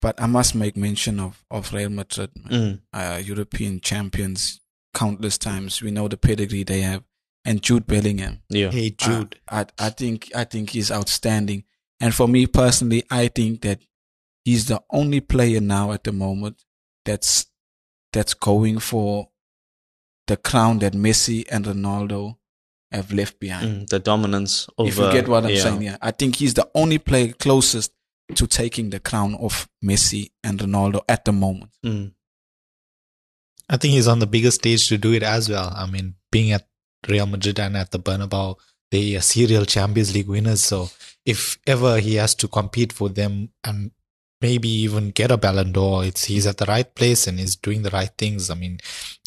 But 0.02 0.22
I 0.22 0.28
must 0.28 0.56
make 0.56 0.78
mention 0.78 1.20
of 1.20 1.44
of 1.52 1.74
Real 1.74 1.90
Madrid. 1.90 2.32
Mm. 2.50 2.80
uh, 2.94 3.22
European 3.24 3.80
champions. 3.82 4.62
countless 4.94 5.38
times. 5.38 5.82
We 5.82 5.92
know 5.92 6.08
the 6.08 6.18
pedigree 6.18 6.64
they 6.64 6.82
have, 6.82 7.04
and 7.46 7.62
Jude 7.62 7.86
Bellingham. 7.88 8.42
Yeah. 8.50 8.72
Hey 8.72 8.90
Jude. 8.92 9.40
I, 9.48 9.62
I, 9.62 9.66
I 9.88 9.90
think 9.90 10.32
I 10.36 10.44
think 10.44 10.72
he's 10.72 10.92
outstanding. 10.92 11.64
And 12.00 12.14
for 12.14 12.28
me 12.28 12.48
personally, 12.48 13.04
I 13.12 13.28
think 13.28 13.62
that 13.62 13.82
he's 14.46 14.66
the 14.68 14.82
only 14.90 15.20
player 15.22 15.60
now 15.62 15.92
at 15.92 16.04
the 16.04 16.12
moment 16.12 16.64
that's 17.06 17.46
that's 18.14 18.34
going 18.34 18.80
for 18.80 19.30
the 20.28 20.38
crown 20.38 20.80
that 20.80 20.94
Messi 20.94 21.46
and 21.52 21.66
Ronaldo 21.66 22.38
have 22.92 23.12
left 23.12 23.40
behind. 23.40 23.82
Mm, 23.82 23.90
the 23.90 24.00
dominance 24.00 24.68
over. 24.78 24.90
if 24.90 24.98
you 24.98 25.12
get 25.12 25.28
what 25.28 25.44
I'm 25.44 25.52
yeah. 25.52 25.62
saying, 25.62 25.82
yeah. 25.82 25.98
I 26.02 26.12
think 26.12 26.38
he's 26.38 26.56
the 26.56 26.70
only 26.74 26.98
player 26.98 27.34
closest 27.34 27.92
to 28.36 28.48
taking 28.48 28.90
the 28.90 29.00
crown 29.00 29.36
of 29.36 29.68
Messi 29.84 30.32
and 30.44 30.60
Ronaldo 30.60 31.02
at 31.08 31.26
the 31.26 31.32
moment. 31.32 31.72
Mm. 31.86 32.12
I 33.70 33.78
think 33.78 33.94
he's 33.94 34.08
on 34.08 34.20
the 34.20 34.28
biggest 34.28 34.60
stage 34.60 34.88
to 34.88 34.98
do 34.98 35.14
it 35.14 35.24
as 35.24 35.50
well. 35.50 35.72
I 35.76 35.86
mean, 35.90 36.16
being 36.32 36.52
at 36.52 36.68
Real 37.08 37.26
Madrid 37.28 37.60
and 37.60 37.78
at 37.78 37.92
the 37.92 38.00
Bernabeu, 38.00 38.56
they 38.92 39.16
are 39.16 39.22
serial 39.22 39.66
Champions 39.66 40.14
League 40.14 40.28
winners. 40.28 40.62
So 40.62 40.90
if 41.26 41.60
ever 41.68 42.00
he 42.00 42.16
has 42.16 42.34
to 42.36 42.48
compete 42.48 42.92
for 42.92 43.10
them 43.10 43.50
and 43.64 43.92
maybe 44.42 44.70
even 44.70 45.12
get 45.12 45.30
a 45.32 45.38
Ballon 45.38 45.72
d'Or, 45.72 46.04
it's 46.06 46.24
he's 46.24 46.48
at 46.48 46.58
the 46.58 46.66
right 46.66 46.96
place 46.96 47.28
and 47.28 47.38
he's 47.40 47.56
doing 47.56 47.84
the 47.84 47.90
right 47.92 48.10
things. 48.18 48.50
I 48.50 48.56
mean, 48.56 48.80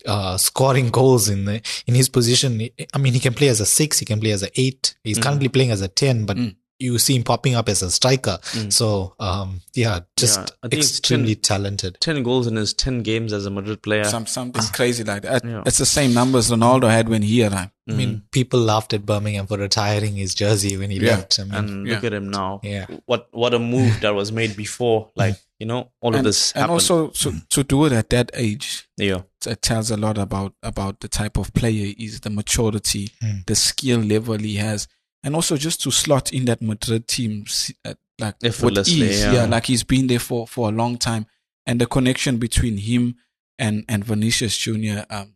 uh, 0.07 0.37
scoring 0.39 0.91
goals 0.91 1.29
in 1.29 1.45
the, 1.45 1.63
in 1.87 1.95
his 1.95 2.09
position. 2.09 2.69
I 2.93 2.99
mean, 2.99 3.13
he 3.13 3.21
can 3.21 3.35
play 3.35 3.49
as 3.49 3.61
a 3.61 3.67
six, 3.67 4.01
he 4.01 4.05
can 4.07 4.19
play 4.21 4.33
as 4.33 4.43
a 4.43 4.61
eight. 4.61 4.97
He's 5.05 5.19
currently 5.19 5.49
playing 5.49 5.71
as 5.71 5.83
a 5.83 5.89
ten, 5.89 6.27
but 6.27 6.37
Mm. 6.37 6.57
You 6.83 6.99
see 6.99 7.15
him 7.17 7.23
popping 7.23 7.55
up 7.55 7.69
as 7.69 7.83
a 7.83 7.91
striker. 7.91 8.39
Mm. 8.53 8.73
So 8.73 9.15
um, 9.21 9.61
yeah, 9.75 10.01
just 10.17 10.39
Yeah, 10.39 10.47
I 10.63 10.69
think 10.69 10.81
it's 10.83 10.99
extremely 10.99 11.35
10 11.35 11.43
talented. 11.43 11.99
10 12.01 12.23
goals 12.23 12.47
in 12.47 12.57
his 12.57 12.75
10 12.75 13.03
games 13.03 13.33
as 13.33 13.47
a 13.47 13.51
Madrid 13.51 13.83
player. 13.83 14.05
Some 14.05 14.27
something 14.27 14.63
crazy 14.73 15.05
like 15.05 15.23
that. 15.23 15.45
Yeah. 15.45 15.63
It's 15.67 15.79
the 15.79 15.87
same 15.87 16.13
numbers 16.15 16.51
Ronaldo 16.51 16.91
had 16.91 17.09
when 17.09 17.23
he 17.23 17.45
arrived. 17.45 17.71
I 17.89 17.93
mean, 17.95 18.23
people 18.31 18.61
laughed 18.61 18.93
at 18.95 19.05
Birmingham 19.05 19.47
for 19.49 19.59
retiring 19.59 20.15
his 20.15 20.35
jersey 20.35 20.77
when 20.77 20.91
he 20.91 20.99
Yeah. 20.99 21.17
left. 21.17 21.41
I 21.41 21.45
mean, 21.45 21.55
and 21.55 21.85
look 21.89 22.03
Yeah. 22.03 22.07
at 22.07 22.15
him 22.15 22.31
now. 22.31 22.61
Yeah. 22.63 22.87
What 23.07 23.29
what 23.33 23.55
a 23.55 23.59
move 23.59 24.01
that 24.01 24.15
was 24.15 24.31
made 24.33 24.57
before. 24.57 25.11
Like, 25.17 25.37
you 25.59 25.67
know, 25.67 25.91
all 26.01 26.11
of 26.11 26.17
and, 26.17 26.27
this 26.27 26.53
and 26.53 26.71
also 26.71 27.09
to, 27.09 27.35
to 27.51 27.63
do 27.65 27.85
it 27.87 27.93
at 27.93 28.11
that 28.11 28.31
age, 28.35 28.89
yeah. 28.97 29.23
it 29.47 29.63
tells 29.63 29.91
a 29.91 29.97
lot 29.97 30.17
about 30.19 30.55
about 30.63 31.01
the 31.01 31.09
type 31.09 31.37
of 31.37 31.53
player 31.55 31.87
he 31.87 32.05
is, 32.07 32.21
the 32.21 32.31
maturity, 32.31 33.11
Mm. 33.23 33.47
the 33.47 33.55
skill 33.55 34.01
level 34.01 34.39
he 34.39 34.57
has, 34.57 34.89
and 35.25 35.35
also 35.35 35.57
just 35.57 35.81
to 35.83 35.91
slot 35.91 36.33
in 36.33 36.45
that 36.47 36.61
Madrid 36.63 37.07
team 37.07 37.45
uh, 37.85 37.95
like 38.19 38.37
Effortlessly, 38.43 39.11
ease. 39.11 39.25
yeah. 39.25 39.45
like 39.47 39.67
he's 39.67 39.85
been 39.85 40.07
there 40.07 40.19
for 40.19 40.47
for 40.47 40.69
a 40.69 40.73
long 40.73 40.99
time, 40.99 41.27
and 41.67 41.81
the 41.81 41.87
connection 41.87 42.39
between 42.39 42.79
him 42.79 43.17
and 43.59 43.85
and 43.89 44.05
Vinicius 44.05 44.57
Junior, 44.57 45.07
um, 45.11 45.35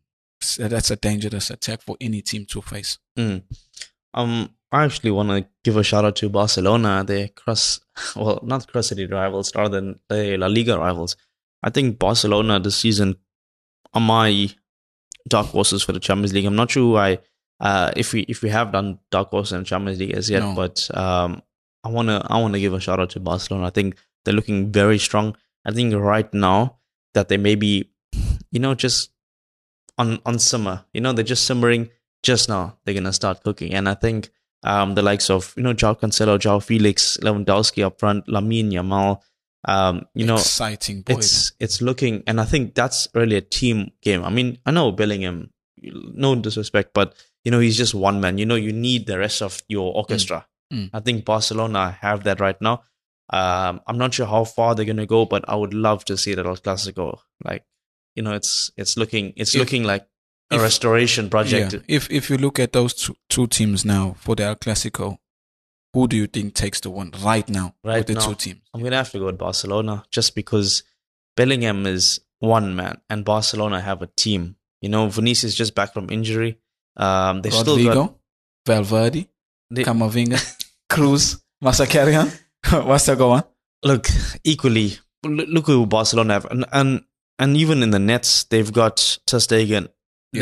that's 0.58 0.90
a 0.90 0.96
dangerous 0.96 1.50
attack 1.50 1.82
for 1.82 1.96
any 2.00 2.22
team 2.22 2.46
to 2.46 2.60
face. 2.62 2.98
Mm. 3.18 3.42
Um, 4.14 4.50
I 4.72 4.84
actually 4.84 5.10
want 5.10 5.28
to 5.30 5.46
give 5.62 5.76
a 5.76 5.82
shout 5.82 6.04
out 6.04 6.16
to 6.16 6.28
Barcelona. 6.28 7.04
They're 7.06 7.28
cross, 7.28 7.80
well, 8.16 8.40
not 8.42 8.66
cross 8.66 8.88
city 8.88 9.06
rivals, 9.06 9.54
rather 9.54 9.80
than 9.80 10.00
the 10.08 10.36
La 10.36 10.46
Liga 10.46 10.78
rivals. 10.78 11.16
I 11.62 11.70
think 11.70 11.98
Barcelona 11.98 12.60
this 12.60 12.76
season 12.76 13.16
are 13.94 14.00
my 14.00 14.48
dark 15.28 15.48
horses 15.48 15.82
for 15.82 15.92
the 15.92 16.00
Champions 16.00 16.32
League. 16.32 16.44
I'm 16.44 16.56
not 16.56 16.70
sure 16.70 16.82
who 16.82 16.96
I, 16.96 17.18
uh, 17.60 17.92
if 17.96 18.12
we 18.12 18.20
if 18.22 18.42
we 18.42 18.48
have 18.50 18.72
done 18.72 18.98
dark 19.10 19.30
horse 19.30 19.52
in 19.52 19.64
Champions 19.64 19.98
League 19.98 20.12
as 20.14 20.28
yet, 20.30 20.42
No. 20.42 20.54
but 20.54 20.88
um, 20.96 21.42
I 21.84 21.88
wanna 21.88 22.24
I 22.28 22.40
wanna 22.40 22.58
give 22.58 22.74
a 22.74 22.80
shout 22.80 23.00
out 23.00 23.10
to 23.10 23.20
Barcelona. 23.20 23.66
I 23.66 23.70
think 23.70 23.96
they're 24.24 24.34
looking 24.34 24.72
very 24.72 24.98
strong. 24.98 25.36
I 25.64 25.72
think 25.72 25.94
right 25.94 26.32
now 26.34 26.78
that 27.14 27.28
they 27.28 27.36
may 27.38 27.54
be, 27.54 27.90
you 28.50 28.60
know, 28.60 28.74
just 28.74 29.10
on 29.98 30.20
on 30.26 30.38
simmer. 30.38 30.84
You 30.92 31.00
know, 31.00 31.12
they're 31.12 31.24
just 31.24 31.44
simmering. 31.46 31.90
Just 32.22 32.48
now, 32.48 32.76
they're 32.84 32.94
gonna 32.94 33.12
start 33.12 33.42
cooking, 33.44 33.72
and 33.74 33.88
I 33.88 33.94
think 33.94 34.30
um, 34.64 34.94
the 34.94 35.02
likes 35.02 35.30
of 35.30 35.54
you 35.56 35.62
know 35.62 35.72
Joao 35.72 35.94
Cancelo, 35.94 36.38
Joao 36.38 36.58
Felix, 36.60 37.16
Lewandowski 37.22 37.84
up 37.84 38.00
front, 38.00 38.26
Lamine 38.26 38.72
Yamal. 38.72 39.20
Um, 39.68 40.06
you 40.14 40.26
know, 40.26 40.34
exciting 40.36 41.02
boy. 41.02 41.14
it's 41.14 41.52
it's 41.60 41.80
looking, 41.80 42.22
and 42.26 42.40
I 42.40 42.44
think 42.44 42.74
that's 42.74 43.08
really 43.14 43.36
a 43.36 43.40
team 43.40 43.92
game. 44.02 44.24
I 44.24 44.30
mean, 44.30 44.58
I 44.66 44.70
know 44.72 44.90
Bellingham, 44.92 45.50
no 45.82 46.34
disrespect, 46.34 46.90
but 46.94 47.14
you 47.46 47.52
know 47.52 47.60
he's 47.60 47.76
just 47.78 47.94
one 47.94 48.20
man. 48.20 48.38
You 48.38 48.46
know, 48.46 48.56
you 48.56 48.72
need 48.72 49.06
the 49.06 49.18
rest 49.18 49.40
of 49.42 49.62
your 49.68 49.94
orchestra. 49.94 50.44
Mm. 50.72 50.90
I 50.92 50.98
think 51.00 51.24
Barcelona 51.24 51.96
have 52.00 52.24
that 52.24 52.40
right 52.40 52.60
now. 52.60 52.82
Um, 53.30 53.80
I'm 53.86 53.98
not 53.98 54.14
sure 54.14 54.26
how 54.26 54.42
far 54.44 54.74
they're 54.74 54.84
gonna 54.92 55.06
go, 55.06 55.24
but 55.26 55.44
I 55.48 55.54
would 55.54 55.72
love 55.74 56.04
to 56.06 56.16
see 56.16 56.34
that 56.34 56.44
El 56.46 56.56
Clasico. 56.56 57.18
Like, 57.44 57.62
you 58.16 58.22
know, 58.24 58.34
it's 58.34 58.72
it's 58.76 58.96
looking 58.96 59.32
it's 59.36 59.54
If- 59.54 59.60
looking 59.60 59.84
like 59.84 60.06
a 60.50 60.56
if- 60.56 60.62
restoration 60.62 61.30
project. 61.30 61.72
Yeah. 61.72 61.80
If 61.96 62.10
if 62.10 62.30
you 62.30 62.36
look 62.38 62.58
at 62.58 62.72
those 62.72 62.94
two, 62.94 63.14
two 63.28 63.46
teams 63.46 63.84
now 63.84 64.16
for 64.18 64.34
the 64.36 64.42
El 64.44 64.56
Clasico, 64.56 65.18
who 65.92 66.08
do 66.08 66.16
you 66.16 66.26
think 66.26 66.54
takes 66.54 66.80
the 66.80 66.90
one 66.90 67.12
right 67.22 67.48
now 67.48 67.74
Right 67.84 67.98
with 67.98 68.06
the 68.08 68.14
now. 68.14 68.26
two 68.26 68.34
teams? 68.34 68.60
I'm 68.74 68.82
gonna 68.82 68.96
have 68.96 69.10
to 69.12 69.18
go 69.20 69.26
with 69.26 69.38
Barcelona 69.38 70.04
just 70.10 70.34
because 70.34 70.82
Bellingham 71.36 71.86
is 71.86 72.20
one 72.40 72.74
man 72.76 73.00
and 73.10 73.24
Barcelona 73.24 73.80
have 73.80 74.02
a 74.02 74.08
team. 74.16 74.56
You 74.80 74.88
know, 74.88 75.08
Vinicius 75.08 75.54
just 75.54 75.74
back 75.74 75.92
from 75.94 76.10
injury. 76.10 76.58
Um, 76.96 77.42
they 77.42 77.50
still 77.50 77.76
got 77.76 77.96
Rodrygo, 77.96 78.14
Valverde, 78.66 79.28
they, 79.70 79.84
Camavinga, 79.84 80.38
Kroos, 80.90 81.40
Masakarian. 81.62 82.30
What's 82.84 83.06
the 83.06 83.14
go 83.16 83.32
on? 83.32 83.44
look 83.84 84.08
equally. 84.44 84.98
Look 85.24 85.48
look 85.48 85.66
who 85.66 85.86
Barcelona 85.86 86.34
have, 86.34 86.46
and 86.46 86.64
and, 86.72 87.04
and 87.38 87.56
even 87.56 87.82
in 87.82 87.90
the 87.90 87.98
nets, 87.98 88.44
they've 88.44 88.72
got 88.72 89.18
Ter 89.26 89.38
Stegen. 89.38 89.88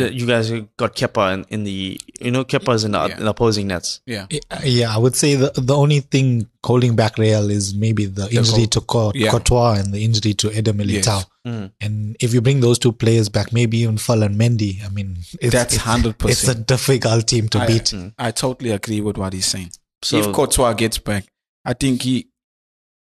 Yeah. 0.00 0.06
You 0.06 0.26
guys 0.26 0.50
got 0.76 0.94
Kepa 0.96 1.34
in, 1.34 1.44
in 1.50 1.64
the 1.64 2.00
you 2.20 2.30
know 2.30 2.44
Kepa 2.44 2.74
is 2.74 2.84
in 2.84 2.92
the, 2.92 3.06
Yeah. 3.08 3.20
in 3.20 3.26
opposing 3.26 3.66
nets. 3.68 4.00
Yeah. 4.06 4.26
Yeah, 4.64 4.94
I 4.94 4.98
would 4.98 5.14
say 5.16 5.34
the 5.36 5.52
the 5.56 5.74
only 5.76 6.00
thing 6.00 6.48
holding 6.64 6.96
back 6.96 7.18
Real 7.18 7.50
is 7.50 7.74
maybe 7.74 8.06
the 8.06 8.24
injury 8.34 8.58
goal. 8.58 8.66
to 8.66 8.80
Cour- 8.80 9.12
Yeah. 9.14 9.30
Courtois 9.30 9.74
and 9.80 9.92
the 9.94 10.04
injury 10.04 10.34
to 10.34 10.50
Eder 10.50 10.72
Yes. 10.84 11.26
Mm. 11.46 11.70
And 11.80 12.16
if 12.20 12.32
you 12.32 12.40
bring 12.40 12.60
those 12.60 12.78
two 12.78 12.92
players 12.92 13.28
back, 13.28 13.52
maybe 13.52 13.78
even 13.78 13.98
Ferland 13.98 14.36
Mendy, 14.40 14.82
I 14.84 14.88
mean, 14.88 15.18
it's, 15.40 15.52
That's 15.52 15.76
100%. 15.76 16.30
It's 16.30 16.48
a 16.48 16.54
difficult 16.54 17.26
team 17.26 17.48
to 17.50 17.58
I- 17.60 17.66
beat. 17.66 17.92
I 18.18 18.30
totally 18.30 18.70
agree 18.70 19.00
with 19.02 19.18
what 19.18 19.32
he's 19.34 19.46
saying. 19.46 19.72
So 20.02 20.18
if 20.18 20.32
Courtois 20.34 20.72
gets 20.74 20.96
back, 20.98 21.26
I 21.64 21.74
think 21.74 22.02
he, 22.02 22.28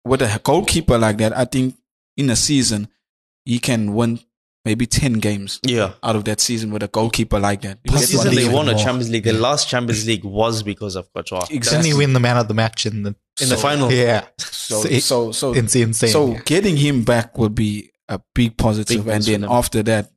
with 0.05 0.21
a 0.23 0.41
goalkeeper 0.43 0.99
like 0.99 1.19
that, 1.19 1.37
I 1.37 1.45
think 1.45 1.77
in 2.17 2.29
a 2.31 2.37
season, 2.37 2.89
he 3.45 3.59
can 3.59 3.95
win 3.95 4.19
maybe 4.65 4.87
10 4.87 5.15
games 5.15 5.61
yeah, 5.67 5.93
out 6.03 6.17
of 6.17 6.25
that 6.25 6.41
season 6.41 6.71
with 6.71 6.83
a 6.83 6.89
goalkeeper 6.89 7.39
like 7.39 7.61
that. 7.63 7.79
You 7.85 7.93
the 7.93 7.99
season 7.99 8.27
they 8.35 8.43
even 8.43 8.45
saying? 8.47 8.57
won 8.57 8.69
a 8.69 8.73
more. 8.73 8.81
Champions 8.83 9.11
League. 9.11 9.25
The 9.25 9.33
last 9.35 9.69
Champions 9.69 10.07
League 10.07 10.25
was 10.25 10.63
because 10.63 10.97
of 10.97 11.13
Courtois. 11.13 11.41
Didn't 11.41 11.57
Exactly. 11.57 11.91
he 11.91 11.95
win 11.97 12.13
the 12.15 12.21
man 12.21 12.37
of 12.39 12.49
the 12.49 12.55
match 12.55 12.87
in 12.87 13.03
the 13.03 13.15
In 13.43 13.49
the 13.51 13.57
final. 13.57 13.93
Yeah, 13.93 14.27
So, 14.39 14.83
So- 14.83 14.99
so, 15.01 15.33
so, 15.33 15.53
it's 15.55 15.75
insane. 15.77 16.11
so 16.11 16.33
yeah. 16.33 16.41
getting 16.47 16.77
him 16.77 17.05
back 17.05 17.37
would 17.37 17.55
be 17.55 17.91
a 18.09 18.21
big 18.35 18.57
positive. 18.57 19.05
Big 19.05 19.15
and 19.15 19.23
then 19.25 19.45
after 19.45 19.83
that, 19.83 20.11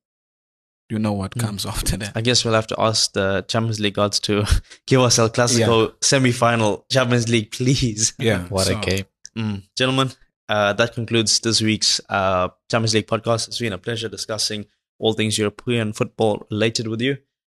you 0.90 0.98
know 1.00 1.12
what 1.12 1.32
Mm. 1.36 1.42
comes 1.42 1.66
after 1.66 1.98
that. 1.98 2.14
I 2.16 2.22
guess 2.22 2.46
we'll 2.46 2.54
have 2.54 2.68
to 2.68 2.76
ask 2.80 3.12
the 3.12 3.44
Champions 3.50 3.82
League 3.82 3.96
gods 3.96 4.22
to 4.22 4.46
give 4.88 5.02
us 5.02 5.20
El 5.20 5.30
Clasico 5.30 5.94
semi-final 6.02 6.86
Champions 6.90 7.28
League, 7.28 7.52
please. 7.52 8.14
Yeah. 8.18 8.44
what 8.48 8.68
so- 8.68 8.78
a 8.78 8.82
game. 8.82 9.06
Mm. 9.38 9.64
Gentlemen, 9.78 10.12
uh, 10.50 10.74
that 10.74 10.94
concludes 10.94 11.40
this 11.40 11.62
week's 11.62 12.02
uh, 12.10 12.50
Champions 12.70 12.94
League 12.94 13.08
podcast. 13.08 13.48
It's 13.48 13.60
been 13.60 13.74
a 13.74 13.78
pleasure 13.78 14.10
discussing 14.10 14.66
all 15.00 15.14
things 15.14 15.38
European 15.38 15.94
football 15.94 16.46
related 16.50 16.88
with 16.88 17.02
you. 17.02 17.18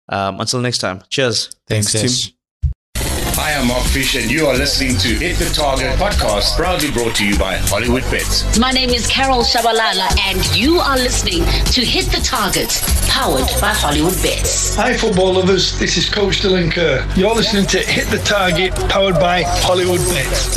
Um, 0.09 0.41
until 0.41 0.61
next 0.61 0.79
time, 0.79 1.03
cheers. 1.09 1.49
Thanks, 1.67 1.93
Thanks, 1.93 2.29
Ash. 2.29 2.33
I 3.39 3.53
am 3.53 3.69
Mark 3.69 3.85
Fish, 3.85 4.17
and 4.17 4.29
you 4.29 4.47
are 4.47 4.57
listening 4.57 4.97
to 4.97 5.09
Hit 5.09 5.37
the 5.39 5.49
Target 5.55 5.95
podcast, 5.97 6.57
proudly 6.57 6.91
brought 6.91 7.15
to 7.17 7.27
you 7.27 7.39
by 7.39 7.55
Hollywood 7.57 8.03
Bets. 8.11 8.59
My 8.59 8.73
name 8.73 8.91
is 8.91 9.07
Carol 9.07 9.43
Shabalala, 9.43 10.11
and 10.19 10.57
you 10.57 10.81
are 10.81 10.97
listening 10.97 11.45
to 11.73 11.81
Hit 11.83 12.07
the 12.07 12.21
Target, 12.25 12.69
powered 13.09 13.47
by 13.61 13.73
Hollywood 13.73 14.21
Bets. 14.25 14.75
Hi, 14.75 14.97
football 14.97 15.35
lovers. 15.35 15.79
This 15.79 15.97
is 15.97 16.11
Coach 16.11 16.41
Dylan 16.41 16.73
Kerr. 16.73 17.07
You're 17.15 17.35
listening 17.35 17.67
to 17.67 17.79
Hit 17.79 18.09
the 18.09 18.19
Target, 18.19 18.75
powered 18.91 19.15
by 19.21 19.45
Hollywood 19.45 20.01
Bets. 20.09 20.57